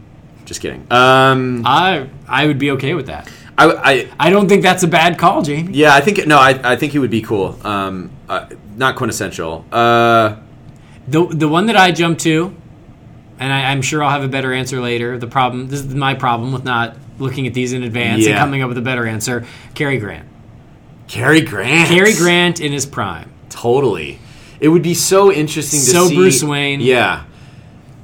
[0.47, 0.87] Just kidding.
[0.91, 3.31] Um, I I would be okay with that.
[3.57, 5.73] I, I I don't think that's a bad call, Jaime.
[5.73, 7.59] yeah, I think no, I, I think he would be cool.
[7.65, 8.47] Um, uh,
[8.77, 9.65] not quintessential.
[9.71, 10.37] Uh,
[11.09, 12.55] The the one that I jumped to,
[13.39, 15.19] and I, I'm sure I'll have a better answer later.
[15.19, 18.63] The problem this is my problem with not looking at these in advance and coming
[18.63, 19.47] up with a better answer.
[19.75, 20.27] Cary Grant.
[21.15, 21.89] Cary Grant.
[21.89, 23.31] Cary Grant in his prime.
[23.49, 24.19] Totally.
[24.59, 26.17] It would be so interesting to So see.
[26.17, 26.81] Bruce Wayne.
[26.81, 27.25] Yeah.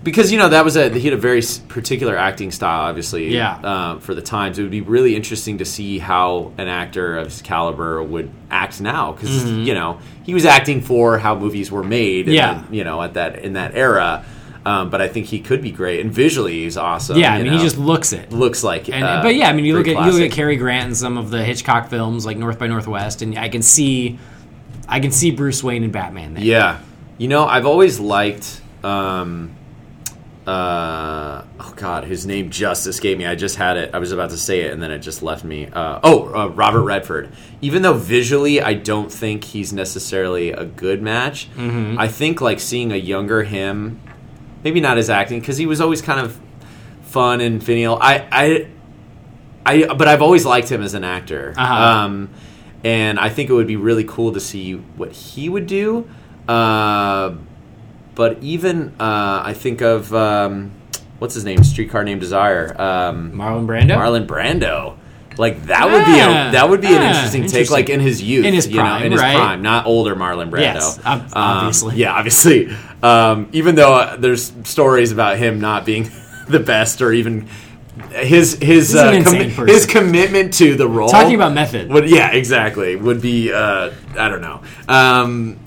[0.03, 3.35] Because you know that was a he had a very particular acting style, obviously.
[3.35, 3.59] Yeah.
[3.63, 7.27] Um, for the times, it would be really interesting to see how an actor of
[7.27, 11.83] his caliber would act now, because you know he was acting for how movies were
[11.83, 12.27] made.
[12.27, 12.35] Mm-hmm.
[12.35, 12.63] Yeah.
[12.63, 14.25] then, you know at that in that era.
[14.65, 17.17] Um, but I think he could be great, and visually he's awesome.
[17.17, 17.59] Yeah, I mean know.
[17.59, 18.31] he just looks it.
[18.31, 18.91] looks like.
[18.91, 20.33] And, uh, but yeah, I mean, you look at you look at.
[20.33, 23.63] Cary Grant in some of the Hitchcock films, like North by Northwest, and I can
[23.63, 24.19] see,
[24.87, 26.45] I can see Bruce Wayne and Batman there.
[26.45, 26.81] Yeah,
[27.17, 28.61] you know, I've always liked.
[28.85, 29.57] Um,
[30.47, 33.25] uh, oh God, his name just escaped me.
[33.25, 33.95] I just had it.
[33.95, 35.69] I was about to say it, and then it just left me.
[35.73, 37.31] Uh, oh, uh, Robert Redford.
[37.63, 41.49] Even though visually, I don't think he's necessarily a good match.
[41.57, 44.01] I think like seeing a younger him,
[44.65, 46.39] maybe not his acting because he was always kind of
[47.03, 47.99] fun and finial.
[48.01, 48.69] I, I,
[49.67, 51.55] I, but I've always liked him as an actor.
[51.57, 51.75] Uh-huh.
[51.75, 52.31] Um,
[52.85, 56.09] and I think it would be really cool to see what he would do.
[56.49, 57.35] Uh,
[58.15, 60.73] but even uh, I think of um,
[61.19, 63.97] what's his name, Streetcar Named Desire, um, Marlon Brando.
[63.97, 64.97] Marlon Brando.
[65.39, 68.21] Like that would be a that would be an Yeah, interesting, take, like in his
[68.23, 69.37] youth, In his you know, prime, in his right?
[69.37, 70.61] prime, not older Marlon Brando.
[70.61, 71.97] Yes, ob- Um, obviously.
[71.97, 72.69] yeah, obviously.
[73.03, 76.11] Um, even though uh, there's stories about him not being
[76.49, 77.49] the best, or even
[78.13, 79.67] his his uh, person.
[79.69, 81.09] his commitment to the role.
[81.09, 81.91] Talking about method.
[81.91, 82.97] Would, yeah, exactly.
[82.97, 84.63] Would be uh, I don't know.
[84.89, 85.59] Um,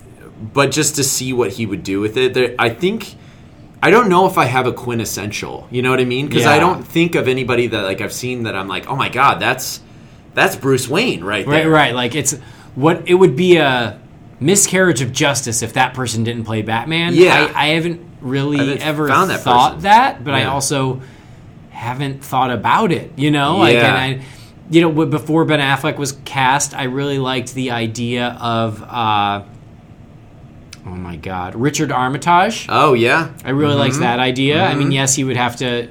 [0.52, 3.14] but just to see what he would do with it, there, I think
[3.84, 5.68] I don't know if I have a quintessential.
[5.70, 6.26] You know what I mean?
[6.26, 9.10] Because I don't think of anybody that like I've seen that I'm like, oh my
[9.10, 9.80] god, that's
[10.32, 11.68] that's Bruce Wayne right there.
[11.68, 11.88] right.
[11.88, 11.94] right.
[11.94, 12.32] Like it's
[12.74, 14.00] what it would be a
[14.40, 17.12] miscarriage of justice if that person didn't play Batman.
[17.14, 17.52] Yeah.
[17.54, 19.82] I, I haven't really I haven't ever found that thought person.
[19.82, 21.02] that, but I also
[21.68, 23.12] haven't thought about it.
[23.18, 23.94] You know, like Yeah.
[23.94, 24.24] and I,
[24.70, 28.82] you know, before Ben Affleck was cast, I really liked the idea of.
[28.82, 29.42] uh
[30.86, 32.66] Oh my God, Richard Armitage.
[32.68, 34.62] Oh yeah, I really liked that idea.
[34.62, 35.88] I mean, yes, he would have to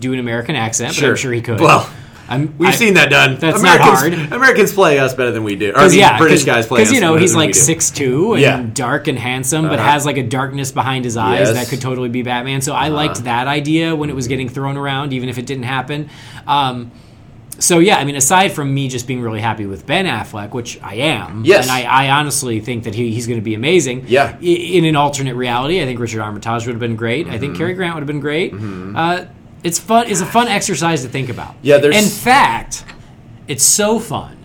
[0.00, 1.60] do an American accent, but I'm sure he could.
[1.60, 1.88] Well,
[2.28, 3.36] I'm, we've I- seen that done.
[3.38, 4.32] That's not Americans, hard.
[4.32, 5.70] Americans play us better than we do.
[5.72, 8.32] Or I mean, yeah, British guys play us Because you know he's like six two
[8.32, 8.66] and Yeah.
[8.74, 9.88] dark and handsome, but Uh-huh.
[9.90, 11.48] has like a darkness behind his eyes Yes.
[11.50, 11.60] Uh-huh.
[11.60, 12.60] that could totally be Batman.
[12.60, 15.64] So I liked that idea when it was getting thrown around, even if it didn't
[15.64, 16.08] happen.
[16.46, 16.90] Um,
[17.58, 20.80] so yeah, I mean, aside from me just being really happy with Ben Affleck, which
[20.82, 21.64] I am, Yes.
[21.64, 24.04] and I, I honestly think that he, he's going to be amazing.
[24.08, 24.36] Yeah.
[24.40, 27.26] I- in an alternate reality, I think Richard Armitage would have been great.
[27.26, 27.40] I Mm-hmm.
[27.40, 28.52] think Cary Grant would have been great.
[28.54, 29.26] Uh,
[29.62, 30.08] it's fun.
[30.08, 31.54] It's a fun exercise to think about.
[31.62, 32.84] Yeah, there's- In fact,
[33.48, 34.38] it's so fun.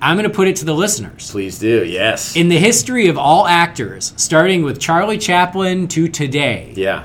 [0.00, 1.30] I'm going to put it to the listeners.
[1.30, 1.84] Please do.
[1.84, 2.36] Yes.
[2.36, 7.04] In the history of all actors, starting with Charlie Chaplin to today, yeah.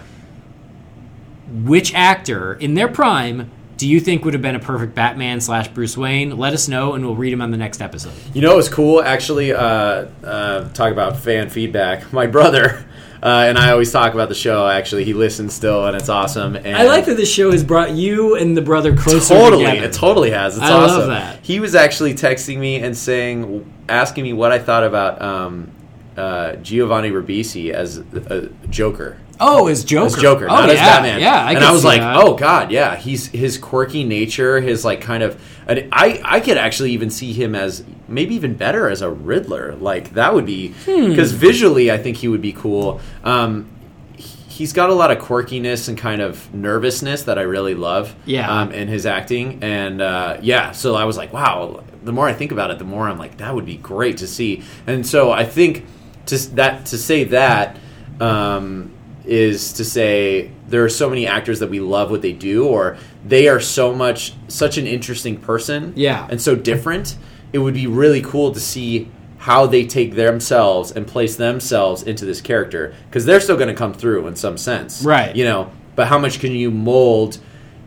[1.64, 5.70] which actor in their prime do you think would have been a perfect Batman slash
[5.70, 6.38] Bruce Wayne?
[6.38, 8.14] Let us know, and we'll read them on the next episode.
[8.34, 9.54] You know, it was cool actually.
[9.54, 12.14] Uh, uh, talk about fan feedback.
[12.14, 12.86] My brother
[13.22, 14.68] uh, and I always talk about the show.
[14.68, 16.56] Actually, he listens still, and it's awesome.
[16.56, 19.88] And I like that this show has brought you and the brother closer Totally, together.
[19.88, 20.56] it totally has.
[20.56, 21.10] It's I love awesome.
[21.10, 21.40] that.
[21.44, 25.70] He was actually texting me and saying, asking me what I thought about um,
[26.16, 29.18] uh, Giovanni Ribisi as a Joker.
[29.40, 30.06] Oh, as Joker.
[30.08, 31.20] As Joker, oh, not yeah, as Batman.
[31.20, 32.18] Yeah, I and I was like, that.
[32.18, 32.96] oh god, yeah.
[32.96, 35.42] He's his quirky nature, his like kind of.
[35.68, 39.76] I I could actually even see him as maybe even better as a Riddler.
[39.76, 41.10] Like that would be Hmm.
[41.10, 43.00] because visually, I think he would be cool.
[43.24, 43.70] Um,
[44.18, 48.14] he's got a lot of quirkiness and kind of nervousness that I really love.
[48.26, 48.50] Yeah.
[48.52, 51.84] Um, in his acting, and uh, yeah, so I was like, wow.
[52.02, 54.28] The more I think about it, the more I'm like, that would be great to
[54.28, 54.64] see.
[54.88, 55.86] And so I think
[56.28, 57.78] to that to say that
[58.22, 58.92] um,
[59.30, 62.98] is to say there are so many actors that we love what they do, or
[63.26, 66.28] they are so much such an interesting person, Yeah.
[66.30, 67.16] and so different.
[67.54, 72.26] It would be really cool to see how they take themselves and place themselves into
[72.26, 75.36] this character because they're still going to come through in some sense, Right.
[75.36, 77.38] You know, but how much can you mold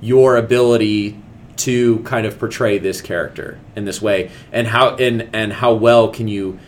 [0.00, 1.18] your ability
[1.58, 6.08] to kind of portray this character in this way, and how and and how well
[6.08, 6.58] can you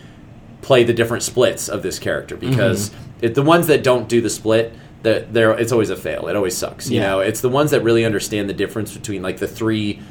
[0.61, 3.04] play the different splits of this character because Mm-hmm.
[3.21, 4.73] It, the ones that don't do the split
[5.03, 7.07] that there it's always a fail it always sucks you Yeah.
[7.07, 10.01] know it's the ones that really understand the difference between like the three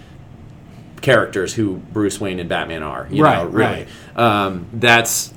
[1.02, 3.86] characters who Bruce Wayne and Batman are you Right, know really
[4.16, 5.32] um, that's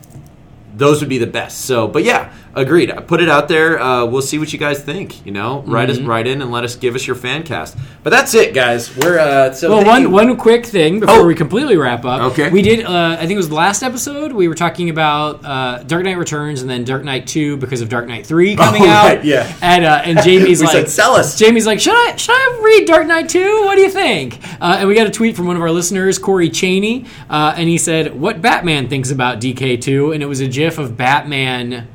[0.75, 1.61] those would be the best.
[1.65, 2.31] So, but yeah,
[2.61, 2.91] agreed.
[2.91, 3.79] I put it out there.
[3.81, 5.25] Uh, we'll see what you guys think.
[5.25, 6.01] You know, write Mm-hmm.
[6.03, 7.77] us write in and let us give us your fan cast.
[8.03, 8.95] But that's it, guys.
[8.97, 10.09] We're uh, so Well, one you.
[10.09, 11.25] one quick thing before Oh.
[11.25, 12.31] we completely wrap up.
[12.33, 12.49] Okay.
[12.49, 12.85] we did.
[12.85, 14.31] Uh, I think it was the last episode.
[14.33, 17.89] We were talking about uh, Dark Knight Returns and then Dark Knight Two because of
[17.89, 19.05] Dark Knight Three coming Oh, out.
[19.07, 19.55] right, yeah.
[19.61, 22.87] And uh, and Jaime's like, said, "Sell us." Jaime's like, should I should I read
[22.87, 23.63] Dark Knight Two?
[23.65, 24.39] What do you think?
[24.61, 27.69] Uh, and we got a tweet from one of our listeners, Corey Cheney, uh, and
[27.69, 30.11] he said, "What Batman thinks about DK Two?
[30.11, 31.87] And it was a GIF of Batman.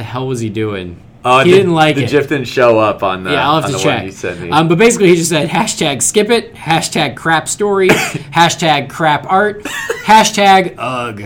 [0.00, 0.98] The hell was he doing?
[1.26, 2.10] Oh, he the, didn't like the it.
[2.10, 3.98] GIF didn't show up on the Yeah, I'll have to check.
[3.98, 4.48] one you sent me.
[4.50, 9.62] Um, but basically, he just said hashtag skip it, hashtag crap story, hashtag crap art,
[10.04, 11.18] hashtag ugh.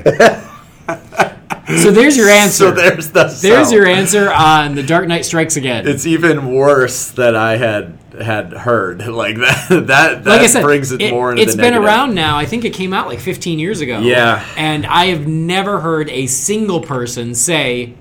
[1.79, 2.65] so there's your answer.
[2.65, 5.87] so there's the There's your answer on The Dark Knight Strikes Again.
[5.87, 9.69] It's even worse that I had had heard like that.
[9.69, 9.87] That
[10.25, 11.85] that like I said, brings it, more into the been negative.
[11.85, 12.37] around now.
[12.37, 14.01] I think it came out like 15 years ago.
[14.01, 14.45] Yeah.
[14.57, 17.95] And I have never heard a single person say,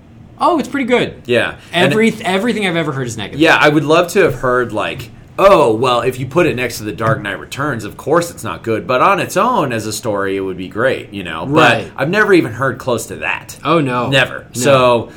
[0.44, 1.22] oh, it's pretty good.
[1.26, 3.40] Yeah, And- Every, everything I've ever heard is negative.
[3.40, 6.78] Yeah, I would love to have heard like, oh, well, if you put it next
[6.78, 9.86] to The Dark Knight Returns, of course it's not good, but on its own as
[9.86, 11.46] a story, it would be great, you know.
[11.46, 11.90] Right.
[11.92, 13.58] But I've never even heard close to that.
[13.64, 14.10] Oh, no.
[14.10, 14.40] Never.
[14.54, 14.60] No.
[14.60, 15.12] So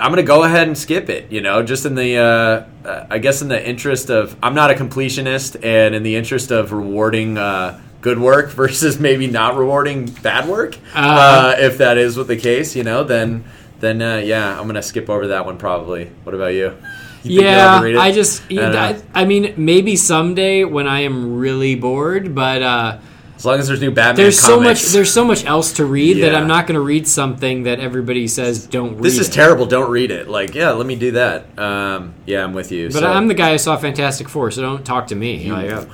[0.00, 1.32] I'm gonna go ahead and skip it.
[1.32, 4.70] You know, just in the, uh, uh, I guess, in the interest of, I'm not
[4.70, 7.36] a completionist, and in the interest of rewarding.
[7.38, 10.74] Uh, Good work versus maybe not rewarding bad work.
[10.94, 11.06] Uh-huh.
[11.06, 13.44] Uh, if that is what the case, you know, then
[13.80, 16.06] then uh, yeah, I'm gonna skip over that one probably.
[16.24, 16.76] What about you?
[17.22, 17.80] You Yeah?
[17.98, 18.92] I just, I.
[18.92, 22.98] I, I mean, maybe someday when I am really bored, but uh,
[23.36, 24.16] as long as there's new Batman.
[24.16, 27.08] there's so much, there's so much else to read that I'm not going to read
[27.08, 29.02] something that everybody says don't read.
[29.02, 29.32] This is it.
[29.32, 29.64] terrible.
[29.64, 30.28] Don't read it.
[30.28, 31.58] Like, yeah, let me do that.
[31.58, 32.88] Um, yeah, I'm with you.
[32.88, 33.10] But so.
[33.10, 35.50] I'm the guy who saw Fantastic Four, so don't talk to me.
[35.50, 35.86] Like, uh,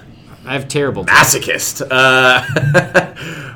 [0.44, 1.04] I have terrible.
[1.04, 1.86] masochist.
[1.88, 3.54] Uh,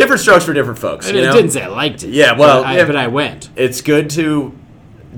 [0.00, 1.06] different strokes for different folks.
[1.08, 1.32] I you know?
[1.32, 2.10] didn't say I liked it.
[2.10, 2.86] Yeah, well, but I, yeah.
[2.86, 3.50] but I went.
[3.54, 4.56] It's good to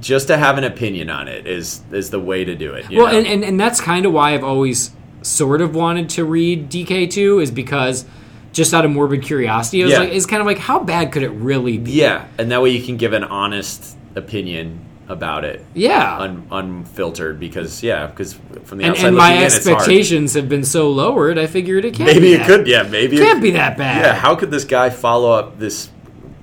[0.00, 2.90] just to have an opinion on it is is the way to do it.
[2.90, 3.18] you Well, know?
[3.18, 4.90] and, and and that's kind of why I've always
[5.22, 8.04] sort of wanted to read DK2 is because
[8.52, 9.98] just out of morbid curiosity, I was Yeah.
[10.00, 11.92] like, it's kind of like how bad could it really be?
[11.92, 14.80] yeah, and that way you can give an honest opinion
[15.12, 15.64] about it.
[15.74, 16.18] Yeah.
[16.18, 18.34] Un, unfiltered because yeah because
[18.64, 21.38] from the and, outside and my in, expectations have been so lowered.
[21.38, 22.06] I figured it can't.
[22.08, 24.04] maybe be it that- could yeah maybe it Can't be that bad.
[24.04, 25.88] Yeah, how could this guy follow up this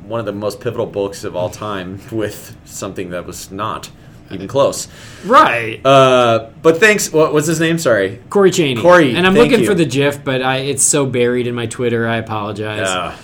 [0.06, 3.92] one of the most pivotal books of all time with something that was not
[4.32, 4.88] even close?
[5.26, 5.84] right.
[5.86, 7.12] Uh, but thanks.
[7.12, 7.78] What was his name?
[7.80, 8.20] Sorry.
[8.30, 8.82] Corey Cheney.
[8.82, 9.66] Corey, and I'm looking you.
[9.66, 12.08] for the GIF, but I, it's so buried in my Twitter.
[12.08, 12.88] I apologize.
[12.88, 13.18] Uh,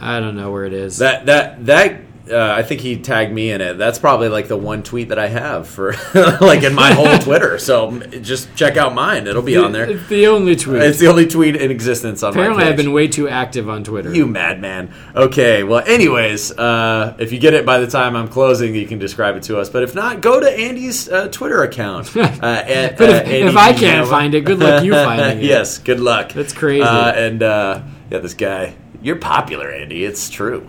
[0.00, 0.98] I don't know where it is.
[0.98, 2.00] that that that.
[2.30, 3.78] Uh, I think he tagged me in it.
[3.78, 5.92] That's probably like the one tweet that I have for
[6.40, 7.58] like in my whole Twitter.
[7.58, 9.88] So just check out mine; it'll be on there.
[9.90, 10.82] It's the only tweet.
[10.82, 12.70] It's the only tweet in existence on Apparently, my page.
[12.72, 14.14] I've been way too active on Twitter.
[14.14, 14.92] You madman.
[15.14, 18.98] Okay, well, anyways, uh, if you get it by the time I'm closing, you can
[18.98, 19.68] describe it to us.
[19.70, 22.14] But if not, go to Andy's uh, Twitter account.
[22.38, 24.10] Uh, at, But if- uh, Andy if I can't Genova.
[24.10, 25.44] find it, good luck you finding it.
[25.44, 26.32] yes, good luck.
[26.32, 26.82] That's crazy.
[26.82, 30.04] Uh, and uh, yeah, this guy, you're popular, Andy.
[30.04, 30.68] It's true.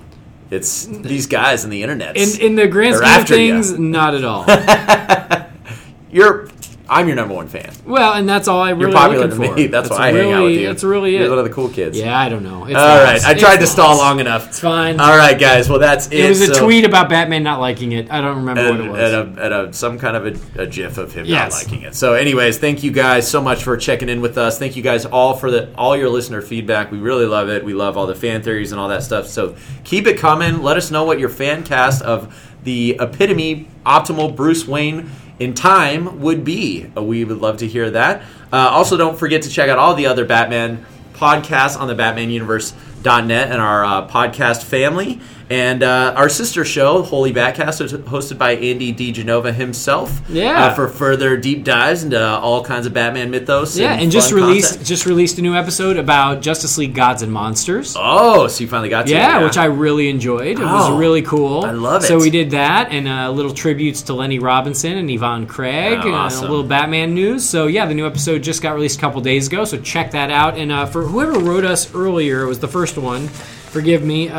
[0.52, 2.18] It's these guys in the internet.
[2.18, 4.46] in in the grand scheme of things, not at all.
[6.12, 6.48] you're.
[6.90, 7.72] I'm your number one fan.
[7.86, 9.56] well, and that's all I really You're popular to for.
[9.56, 9.68] me.
[9.68, 10.68] That's, why I really, hang out with you.
[10.68, 11.30] That's really You're it.
[11.30, 11.98] one of the cool kids.
[11.98, 12.66] Yeah, I don't know.
[12.66, 13.24] It's All right.
[13.24, 14.48] I tried to stall long enough.
[14.48, 15.00] It's fine.
[15.00, 15.70] All right, guys.
[15.70, 16.14] Well, that's it.
[16.26, 18.12] It was a So- tweet about Batman not liking it.
[18.12, 19.14] I don't remember what it was.
[19.38, 20.26] At, a, a, some kind of
[20.58, 21.52] a, a gif of him Yes.
[21.54, 21.96] not liking it.
[21.96, 24.58] So, anyways, thank you guys so much for checking in with us.
[24.58, 26.92] Thank you guys all for the all your listener feedback.
[26.92, 27.64] We really love it.
[27.64, 29.28] We love all the fan theories and all that stuff.
[29.28, 30.64] So keep it coming.
[30.64, 35.10] Let us know what your fan cast of the epitome optimal Bruce Wayne
[35.40, 36.90] in time would be.
[36.96, 38.22] Uh, We would love to hear that.
[38.52, 43.52] Uh, also, don't forget to check out all the other Batman podcasts on the BatmanUniverse.net
[43.52, 45.20] and our uh, podcast family.
[45.52, 49.12] And uh, our sister show, Holy Batcast, is hosted by Andy D.
[49.12, 50.22] Genova himself.
[50.30, 50.66] Yeah.
[50.66, 53.76] Uh, for further deep dives into all kinds of Batman mythos.
[53.76, 54.88] yeah, and, and just released content.
[54.88, 57.96] just released a new episode about Justice League Gods and Monsters.
[57.98, 59.44] Oh, so you finally got to yeah, it.
[59.44, 60.60] which I really enjoyed.
[60.60, 61.66] It was Oh, really cool.
[61.66, 62.08] I love it.
[62.08, 66.06] So we did that, and uh, little tributes to Lenny Robinson and Yvonne Craig, Oh,
[66.06, 66.46] and awesome.
[66.46, 67.44] a little Batman news.
[67.50, 69.66] So yeah, the new episode just got released a couple days ago.
[69.66, 70.60] So check that out.
[70.60, 73.30] And uh, for whoever wrote us earlier, it was the first one.
[73.70, 74.34] Forgive me, uh,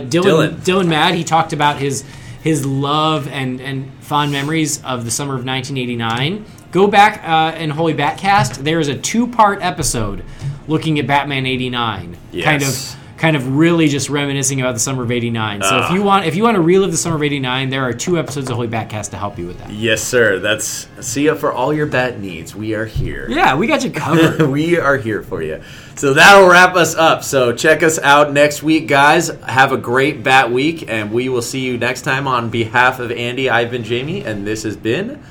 [0.00, 0.50] Dylan, Dylan.
[0.56, 0.88] Dylan.
[0.88, 1.14] Mad.
[1.14, 2.04] He talked about his
[2.42, 6.44] his love and and fond memories of the summer of 1989.
[6.72, 8.56] Go back uh, in Holy Batcast.
[8.64, 10.24] There is a two part episode
[10.66, 12.16] looking at Batman 89.
[12.32, 12.44] Yes.
[12.44, 15.62] Kind of kind of really just reminiscing about the summer of '89.
[15.62, 15.94] So if Ah.
[15.94, 18.50] you want, if you want to relive the summer of '89, there are two episodes
[18.50, 19.70] of Holy Batcast to help you with that.
[19.70, 20.40] Yes, sir.
[20.40, 22.54] That's see you for all your bat needs.
[22.56, 23.26] We are here.
[23.30, 24.42] Yeah, we got you covered.
[24.50, 25.62] we are here for you.
[25.94, 27.22] So that'll wrap us up.
[27.22, 29.28] So check us out next week, guys.
[29.46, 32.26] Have a great Bat Week, and we will see you next time.
[32.26, 35.22] On behalf of Andy, I've been Jaime, and this has been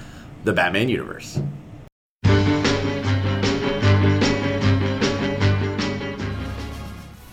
[0.46, 1.40] the Batman Universe.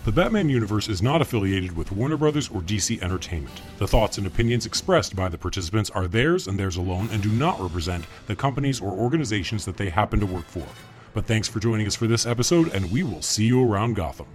[0.09, 3.61] The Batman universe is not affiliated with Warner Brothers or DC Entertainment.
[3.77, 7.29] The thoughts and opinions expressed by the participants are theirs and theirs alone and do
[7.29, 10.65] not represent the companies or organizations that they happen to work for.
[11.13, 14.25] But thanks for joining us for this episode, and we will see you around Gotham.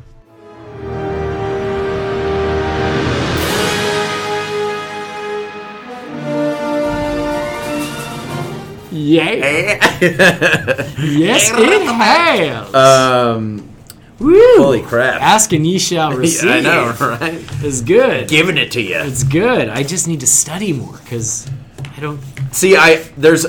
[8.92, 9.80] Yay!
[11.00, 12.74] yes, it has.
[12.76, 13.73] um,
[14.20, 14.34] Woo!
[14.58, 15.20] holy crap!
[15.20, 16.50] Ask and ye shall receive.
[16.50, 17.44] I know, right?
[17.64, 18.28] It's good.
[18.28, 18.96] Giving it to you.
[18.98, 19.68] It's good.
[19.68, 21.48] I just need to study more because
[21.96, 22.20] I don't.
[22.52, 23.46] See, I there's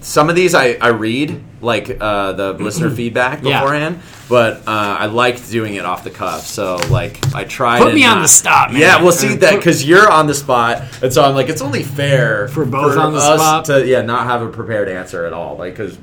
[0.00, 3.60] some of these I, I read like uh, the listener feedback Yeah.
[3.60, 6.40] beforehand, but uh, I liked doing it off the cuff.
[6.46, 7.80] So like I tried.
[7.82, 8.80] Put me on the spot, man.
[8.80, 11.82] Yeah, we'll see that because you're on the spot, and so I'm like, it's only
[11.82, 13.64] fair For both on the us spot?
[13.66, 15.56] to yeah not have a prepared answer at all.
[15.58, 15.98] Like because